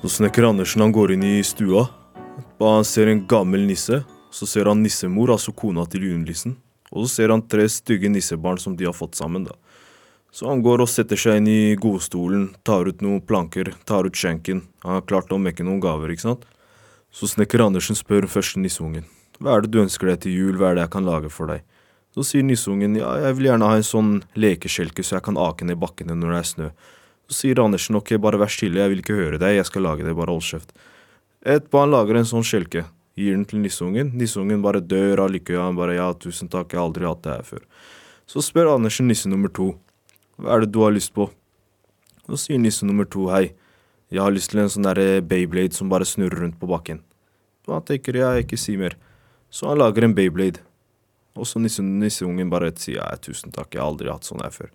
Så 0.06 0.10
snekker 0.10 0.44
Andersen 0.46 0.84
han 0.84 0.92
går 0.94 1.16
inn 1.16 1.22
i 1.26 1.42
stua. 1.42 1.80
Han 2.60 2.84
ser 2.86 3.08
en 3.10 3.24
gammel 3.26 3.64
nisse. 3.66 4.04
Så 4.30 4.46
ser 4.46 4.68
han 4.70 4.78
nissemor, 4.78 5.32
altså 5.34 5.50
kona 5.50 5.82
til 5.90 6.04
julenissen. 6.06 6.52
Og 6.92 7.08
så 7.08 7.08
ser 7.10 7.32
han 7.34 7.42
tre 7.42 7.64
stygge 7.66 8.06
nissebarn 8.14 8.60
som 8.62 8.76
de 8.78 8.86
har 8.86 8.94
fått 8.94 9.18
sammen. 9.18 9.48
da. 9.48 9.56
Så 10.30 10.46
han 10.46 10.62
går 10.62 10.84
og 10.84 10.88
setter 10.92 11.18
seg 11.18 11.40
inn 11.40 11.48
i 11.50 11.74
godstolen, 11.74 12.52
tar 12.62 12.86
ut 12.86 13.02
noen 13.02 13.18
planker, 13.18 13.72
tar 13.84 14.06
ut 14.06 14.14
skjenken. 14.14 14.62
Han 14.86 15.00
har 15.00 15.02
klart 15.10 15.34
å 15.34 15.40
mekke 15.42 15.66
noen 15.66 15.82
gaver, 15.82 16.14
ikke 16.14 16.28
sant. 16.28 16.46
Så 17.10 17.26
snekker 17.26 17.66
Andersen 17.66 17.98
spør 17.98 18.30
første 18.30 18.62
nisseungen. 18.62 19.10
Hva 19.40 19.56
er 19.56 19.66
det 19.66 19.72
du 19.74 19.82
ønsker 19.82 20.12
deg 20.12 20.20
til 20.22 20.38
jul, 20.38 20.54
hva 20.54 20.70
er 20.70 20.78
det 20.78 20.84
jeg 20.84 20.92
kan 20.94 21.08
lage 21.10 21.32
for 21.34 21.50
deg? 21.50 21.66
Så 22.14 22.28
sier 22.30 22.46
nisseungen 22.46 22.94
ja, 22.94 23.10
jeg 23.26 23.40
vil 23.40 23.50
gjerne 23.50 23.74
ha 23.74 23.74
en 23.74 23.90
sånn 23.90 24.20
lekeskjelke 24.38 25.02
så 25.02 25.18
jeg 25.18 25.26
kan 25.26 25.46
ake 25.48 25.66
ned 25.66 25.82
bakkene 25.82 26.14
når 26.14 26.30
det 26.30 26.38
er 26.38 26.52
snø. 26.54 26.70
Så 27.26 27.40
sier 27.40 27.60
Andersen 27.62 27.98
ok, 27.98 28.14
bare 28.22 28.38
vær 28.38 28.52
stille, 28.52 28.78
jeg 28.82 28.92
vil 28.92 29.02
ikke 29.02 29.16
høre 29.18 29.40
deg, 29.42 29.56
jeg 29.58 29.66
skal 29.66 29.86
lage 29.86 30.06
det, 30.06 30.14
bare 30.14 30.34
hold 30.34 30.44
kjeft. 30.46 30.72
Etterpå 31.46 31.82
han 31.82 31.92
lager 31.94 32.18
en 32.18 32.28
sånn 32.28 32.46
skjelke, 32.46 32.84
gir 33.18 33.34
den 33.34 33.44
til 33.48 33.62
nisseungen. 33.62 34.12
Nisseungen 34.18 34.62
bare 34.62 34.82
dør 34.82 35.24
av 35.24 35.32
lykke, 35.34 35.58
han 35.58 35.78
bare 35.78 35.98
ja, 35.98 36.06
tusen 36.14 36.50
takk, 36.52 36.70
jeg 36.72 36.80
har 36.80 36.86
aldri 36.88 37.08
hatt 37.08 37.24
det 37.26 37.34
her 37.34 37.46
før. 37.46 37.66
Så 38.26 38.42
spør 38.42 38.72
Andersen 38.74 39.10
nisse 39.10 39.30
nummer 39.30 39.50
to, 39.54 39.72
hva 40.38 40.56
er 40.56 40.64
det 40.64 40.72
du 40.74 40.80
har 40.84 40.94
lyst 40.94 41.14
på? 41.16 41.28
Så 42.26 42.38
sier 42.42 42.62
nisse 42.62 42.86
nummer 42.86 43.06
to 43.10 43.28
hei, 43.30 43.50
jeg 44.10 44.22
har 44.22 44.34
lyst 44.34 44.52
til 44.52 44.62
en 44.62 44.70
sånn 44.70 44.86
derre 44.86 45.20
Beyblade 45.26 45.74
som 45.74 45.90
bare 45.90 46.06
snurrer 46.06 46.44
rundt 46.44 46.58
på 46.60 46.68
bakken. 46.70 47.02
Og 47.66 47.78
han 47.78 47.86
tenker 47.86 48.18
ja, 48.20 48.32
ikke 48.38 48.58
si 48.58 48.76
mer. 48.78 48.94
Så 49.50 49.66
han 49.70 49.80
lager 49.80 50.06
en 50.06 50.14
Beyblade. 50.14 50.62
Og 51.36 51.48
så 51.48 51.60
nisse, 51.60 51.82
nisseungen 51.82 52.50
bare 52.52 52.70
sier 52.78 53.00
ja, 53.00 53.08
tusen 53.18 53.54
takk, 53.54 53.74
jeg 53.74 53.82
har 53.82 53.90
aldri 53.90 54.12
hatt 54.12 54.26
sånn 54.26 54.44
her 54.44 54.54
før. 54.54 54.70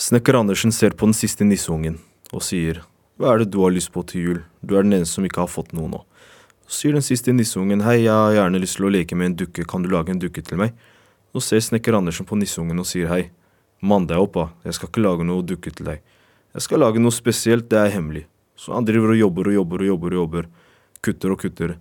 Snekker 0.00 0.34
Andersen 0.34 0.72
ser 0.72 0.94
på 0.96 1.04
den 1.04 1.12
siste 1.12 1.44
nisseungen 1.44 1.98
og 2.32 2.40
sier 2.40 2.78
hva 3.20 3.34
er 3.34 3.42
det 3.42 3.50
du 3.52 3.58
har 3.60 3.72
lyst 3.74 3.90
på 3.92 4.00
til 4.08 4.22
jul, 4.24 4.38
du 4.64 4.70
er 4.72 4.86
den 4.86 4.94
eneste 4.96 5.18
som 5.18 5.26
ikke 5.28 5.42
har 5.42 5.50
fått 5.52 5.74
noe 5.76 5.90
nå. 5.92 5.98
Så 6.64 6.78
sier 6.78 6.96
den 6.96 7.04
siste 7.04 7.34
nisseungen 7.36 7.82
hei, 7.84 7.98
jeg 8.06 8.14
har 8.14 8.32
gjerne 8.32 8.62
lyst 8.62 8.78
til 8.78 8.86
å 8.88 8.92
leke 8.94 9.18
med 9.18 9.28
en 9.28 9.34
dukke, 9.42 9.66
kan 9.68 9.84
du 9.84 9.90
lage 9.92 10.14
en 10.14 10.22
dukke 10.22 10.40
til 10.46 10.56
meg? 10.62 10.72
Nå 11.36 11.42
ser 11.44 11.60
Snekker 11.66 11.98
Andersen 11.98 12.24
på 12.24 12.38
nisseungen 12.40 12.80
og 12.80 12.88
sier 12.88 13.12
hei, 13.12 13.26
mann 13.84 14.08
deg 14.08 14.24
opp 14.24 14.38
jeg 14.64 14.78
skal 14.78 14.88
ikke 14.88 15.04
lage 15.04 15.28
noe 15.28 15.44
dukke 15.44 15.74
til 15.74 15.90
deg. 15.90 16.00
Jeg 16.56 16.64
skal 16.64 16.80
lage 16.80 17.04
noe 17.04 17.12
spesielt, 17.12 17.68
det 17.68 17.82
er 17.82 17.92
hemmelig. 17.98 18.24
Så 18.56 18.72
han 18.72 18.88
driver 18.88 19.12
og 19.12 19.20
jobber 19.20 19.52
og 19.52 19.58
jobber 19.58 19.84
og 19.84 19.92
jobber 19.92 20.16
og 20.16 20.22
jobber, 20.22 20.50
kutter 21.04 21.36
og 21.36 21.44
kutter. 21.44 21.76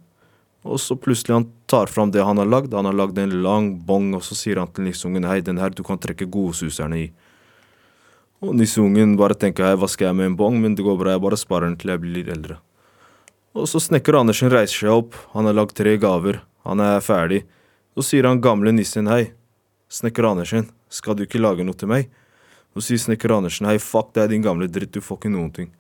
Og 0.68 0.84
så 0.84 1.00
plutselig 1.00 1.38
han 1.38 1.48
tar 1.72 1.88
fram 1.88 2.12
det 2.12 2.28
han 2.28 2.44
har 2.44 2.52
lagd. 2.52 2.76
Han 2.76 2.92
har 2.92 3.00
lagd 3.00 3.24
en 3.24 3.40
lang 3.48 3.72
bong, 3.88 4.12
og 4.20 4.28
så 4.28 4.36
sier 4.36 4.60
han 4.60 4.76
til 4.76 4.92
nisseungen 4.92 5.32
hei, 5.32 5.40
den 5.40 5.64
her 5.64 5.72
du 5.72 5.86
kan 5.88 6.04
trekke 6.04 6.28
godsuserne 6.28 7.04
i. 7.08 7.10
Og 8.39 8.56
nisseungen 8.56 9.17
bare 9.19 9.36
tenker 9.36 9.65
hei, 9.67 9.75
hva 9.75 9.88
skal 9.91 10.10
jeg 10.10 10.15
med 10.15 10.30
en 10.30 10.36
bong, 10.39 10.62
men 10.63 10.75
det 10.75 10.86
går 10.86 10.95
bra, 10.99 11.12
jeg 11.12 11.23
bare 11.25 11.39
sparer 11.39 11.67
den 11.67 11.80
til 11.80 11.91
jeg 11.91 11.99
blir 11.99 12.30
eldre. 12.32 12.60
Og 13.58 13.67
så 13.67 13.82
snekker 13.84 14.15
Andersen 14.15 14.52
reiser 14.54 14.86
seg 14.86 14.93
opp, 14.93 15.17
han 15.34 15.49
har 15.49 15.58
lagd 15.58 15.73
tre 15.75 15.97
gaver, 15.99 16.39
han 16.63 16.80
er 16.80 17.04
ferdig. 17.04 17.41
Så 17.97 18.06
sier 18.08 18.30
han 18.30 18.39
gamle 18.39 18.71
nissen 18.71 19.10
hei, 19.12 19.34
snekker 19.91 20.30
Andersen, 20.30 20.69
skal 20.88 21.17
du 21.17 21.25
ikke 21.25 21.41
lage 21.41 21.65
noe 21.67 21.75
til 21.75 21.91
meg? 21.91 22.08
Så 22.71 22.86
sier 22.86 23.02
snekker 23.04 23.34
Andersen 23.36 23.67
hei, 23.67 23.75
fuck 23.84 24.13
deg 24.15 24.32
din 24.32 24.45
gamle 24.45 24.69
dritt, 24.71 24.93
du 24.95 25.04
får 25.04 25.19
ikke 25.19 25.34
noen 25.34 25.52
ting. 25.52 25.73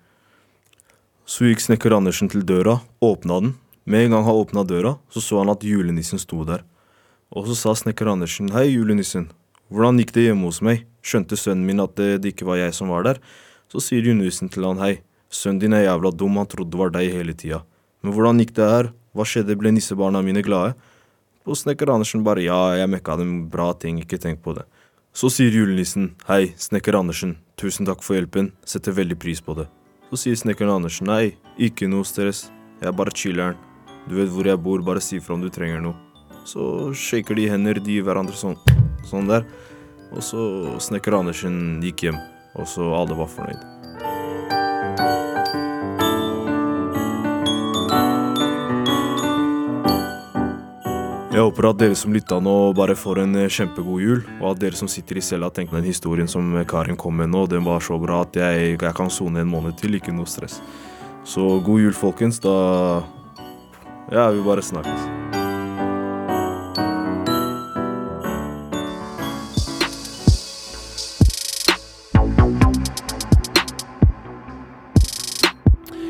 Så 1.29 1.47
gikk 1.47 1.63
snekker 1.63 1.95
Andersen 1.95 2.27
til 2.27 2.43
døra, 2.43 2.81
åpna 2.99 3.39
den, 3.39 3.55
med 3.87 4.09
en 4.09 4.17
gang 4.17 4.27
han 4.27 4.41
åpna 4.41 4.65
døra, 4.67 4.97
så 5.13 5.23
så 5.23 5.39
han 5.39 5.53
at 5.53 5.63
julenissen 5.63 6.19
sto 6.19 6.43
der. 6.43 6.65
Og 7.31 7.47
så 7.47 7.55
sa 7.55 7.77
snekker 7.77 8.09
Andersen 8.11 8.51
hei, 8.51 8.67
julenissen, 8.73 9.29
hvordan 9.69 10.01
gikk 10.01 10.13
det 10.15 10.25
hjemme 10.27 10.49
hos 10.49 10.61
meg, 10.65 10.85
skjønte 11.05 11.37
sønnen 11.37 11.65
min 11.67 11.81
at 11.83 11.95
det, 11.99 12.09
det 12.23 12.33
ikke 12.33 12.47
var 12.49 12.57
jeg 12.57 12.73
som 12.73 12.89
var 12.89 13.05
der? 13.05 13.19
Så 13.69 13.81
sier 13.85 14.05
julenissen 14.05 14.49
til 14.49 14.65
han 14.65 14.81
hei, 14.81 14.95
sønnen 15.29 15.61
din 15.61 15.75
er 15.77 15.85
jævla 15.85 16.11
dum, 16.11 16.39
han 16.41 16.49
trodde 16.49 16.73
det 16.73 16.81
var 16.81 16.93
deg 16.95 17.11
hele 17.13 17.35
tida. 17.37 17.61
Men 18.01 18.15
hvordan 18.15 18.41
gikk 18.41 18.55
det 18.57 18.69
her, 18.69 18.89
hva 19.13 19.25
skjedde, 19.27 19.57
ble 19.59 19.73
nissebarna 19.75 20.23
mine 20.25 20.41
glade? 20.45 20.73
Og 21.45 21.57
snekker 21.57 21.89
Andersen 21.93 22.25
bare 22.25 22.43
ja, 22.45 22.57
jeg 22.77 22.89
mekka 22.89 23.17
dem 23.21 23.33
bra 23.49 23.71
ting, 23.77 24.01
ikke 24.01 24.19
tenk 24.21 24.41
på 24.45 24.53
det. 24.57 24.65
Så 25.13 25.31
sier 25.33 25.53
julenissen 25.53 26.11
hei, 26.27 26.51
snekker 26.57 26.97
Andersen, 26.97 27.37
tusen 27.59 27.85
takk 27.89 28.01
for 28.05 28.17
hjelpen, 28.17 28.51
setter 28.65 28.97
veldig 28.97 29.17
pris 29.21 29.41
på 29.41 29.57
det. 29.57 29.69
Så 30.09 30.23
sier 30.23 30.37
snekker 30.41 30.69
Andersen 30.69 31.09
nei, 31.09 31.35
ikke 31.61 31.89
noe 31.89 32.07
stress, 32.07 32.47
jeg 32.81 32.89
er 32.89 32.95
bare 32.97 33.13
chiller'n. 33.13 33.57
Du 34.09 34.15
vet 34.17 34.29
hvor 34.33 34.47
jeg 34.47 34.61
bor, 34.65 34.81
bare 34.81 35.01
si 35.03 35.19
fra 35.21 35.35
om 35.35 35.41
du 35.43 35.49
trenger 35.53 35.81
noe. 35.83 35.97
Så 36.47 36.89
shaker 36.97 37.37
de 37.37 37.49
hender, 37.51 37.81
de 37.83 37.99
gir 37.99 38.05
hverandre 38.07 38.37
sånn, 38.37 38.57
sånn 39.09 39.29
der. 39.29 39.47
Og 40.09 40.23
så 40.25 40.45
snekker 40.81 41.19
Andersen 41.19 41.81
gikk 41.85 42.07
hjem, 42.07 42.23
og 42.57 42.69
så 42.69 42.93
alle 42.97 43.17
var 43.19 43.29
fornøyd. 43.29 43.67
Jeg 51.29 51.45
håper 51.45 51.69
at 51.69 51.77
dere 51.79 51.95
som 51.95 52.11
lytta 52.11 52.39
nå, 52.43 52.53
bare 52.75 52.97
får 52.99 53.21
en 53.21 53.37
eh, 53.39 53.51
kjempegod 53.53 54.01
jul. 54.03 54.23
Og 54.41 54.49
at 54.49 54.59
dere 54.59 54.75
som 54.75 54.89
sitter 54.91 55.21
i 55.21 55.23
cella, 55.23 55.47
tenker 55.53 55.77
den 55.77 55.87
historien 55.87 56.27
som 56.27 56.49
Karin 56.67 56.99
kom 56.99 57.15
med 57.15 57.31
nå, 57.31 57.45
den 57.47 57.63
var 57.63 57.85
så 57.85 57.95
bra 58.01 58.25
at 58.25 58.35
jeg, 58.35 58.73
jeg 58.75 58.95
kan 58.97 59.13
sone 59.13 59.45
en 59.45 59.53
måned 59.53 59.77
til, 59.79 59.95
ikke 59.95 60.11
noe 60.11 60.27
stress. 60.27 60.57
Så 61.23 61.61
god 61.63 61.85
jul, 61.85 61.95
folkens. 61.95 62.41
Da 62.43 62.57
Ja, 64.11 64.31
vi 64.33 64.43
bare 64.43 64.65
snakkes. 64.65 65.28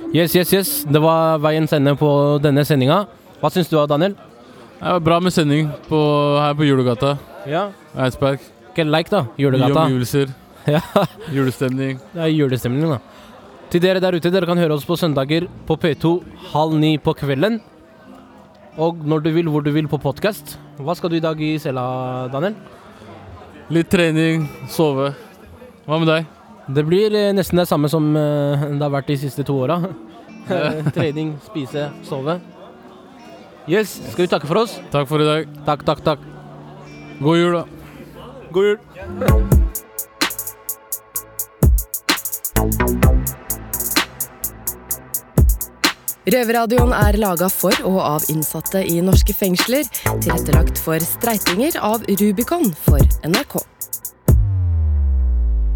Yes, 0.10 0.34
yes, 0.36 0.50
yes. 0.54 0.70
Det 0.90 1.00
var 1.04 1.38
veiens 1.44 1.74
ende 1.76 1.94
på 1.98 2.10
denne 2.42 2.64
sendinga. 2.66 3.04
Hva 3.40 3.52
syns 3.54 3.70
du 3.70 3.76
da, 3.78 3.86
Daniel? 3.92 4.16
Det 4.80 4.94
var 4.96 5.04
bra 5.06 5.20
med 5.22 5.34
sending 5.36 5.68
på, 5.86 6.00
her 6.42 6.56
på 6.58 6.66
Julegata. 6.66 7.12
Ja. 7.50 7.68
Eidsberg. 7.94 8.42
Ikke 8.72 8.86
like, 8.90 9.12
da. 9.14 9.26
Julegata. 9.38 9.70
Nye 9.74 9.86
omgivelser. 9.90 10.36
Ja. 10.70 10.82
Julestemning. 11.34 11.96
Det 12.14 12.20
er 12.22 12.30
julestemning, 12.30 12.92
da. 12.92 12.98
Til 13.72 13.82
dere 13.82 14.02
der 14.04 14.18
ute, 14.20 14.30
dere 14.30 14.46
kan 14.46 14.60
høre 14.60 14.76
oss 14.76 14.84
på 14.86 14.98
søndager 15.00 15.48
på 15.66 15.78
P2 15.82 16.12
halv 16.52 16.76
ni 16.78 16.92
på 17.02 17.14
kvelden. 17.18 17.56
Og 18.78 19.00
når 19.02 19.24
du 19.24 19.30
vil, 19.34 19.50
hvor 19.50 19.64
du 19.66 19.72
vil 19.74 19.88
på 19.90 19.98
podkast. 20.04 20.58
Hva 20.78 20.94
skal 21.00 21.10
du 21.10 21.18
i 21.18 21.24
dag 21.24 21.42
i 21.42 21.54
cella, 21.64 21.86
Daniel? 22.34 22.58
Litt 23.74 23.90
trening, 23.90 24.46
sove. 24.70 25.14
Hva 25.88 26.02
med 26.04 26.12
deg? 26.12 26.30
Det 26.70 26.84
blir 26.86 27.14
eh, 27.16 27.34
nesten 27.34 27.58
det 27.58 27.66
samme 27.66 27.90
som 27.90 28.12
eh, 28.16 28.68
det 28.76 28.84
har 28.84 28.94
vært 28.94 29.10
de 29.10 29.18
siste 29.18 29.46
to 29.48 29.56
åra. 29.66 29.82
trening, 30.96 31.36
spise, 31.46 31.90
sove. 32.06 32.40
Yes, 33.70 33.96
skal 34.12 34.26
vi 34.26 34.30
takke 34.30 34.50
for 34.50 34.64
oss? 34.64 34.78
Takk 34.94 35.10
for 35.10 35.22
i 35.22 35.28
dag. 35.28 35.50
Takk, 35.66 35.86
takk, 35.86 36.04
takk. 36.06 36.28
God 37.20 37.38
jul, 37.38 37.58
da. 37.58 37.64
God 38.54 38.70
jul. 38.70 38.78
Røverradioen 46.30 46.94
er 46.94 47.18
laga 47.18 47.50
for 47.50 47.74
og 47.90 47.98
av 48.04 48.30
innsatte 48.30 48.84
i 48.86 49.00
norske 49.02 49.34
fengsler. 49.34 49.90
Tilrettelagt 50.22 50.78
for 50.82 51.02
streitinger 51.02 51.80
av 51.82 52.06
Rubicon 52.22 52.70
for 52.86 53.02
NRK. 53.26 53.58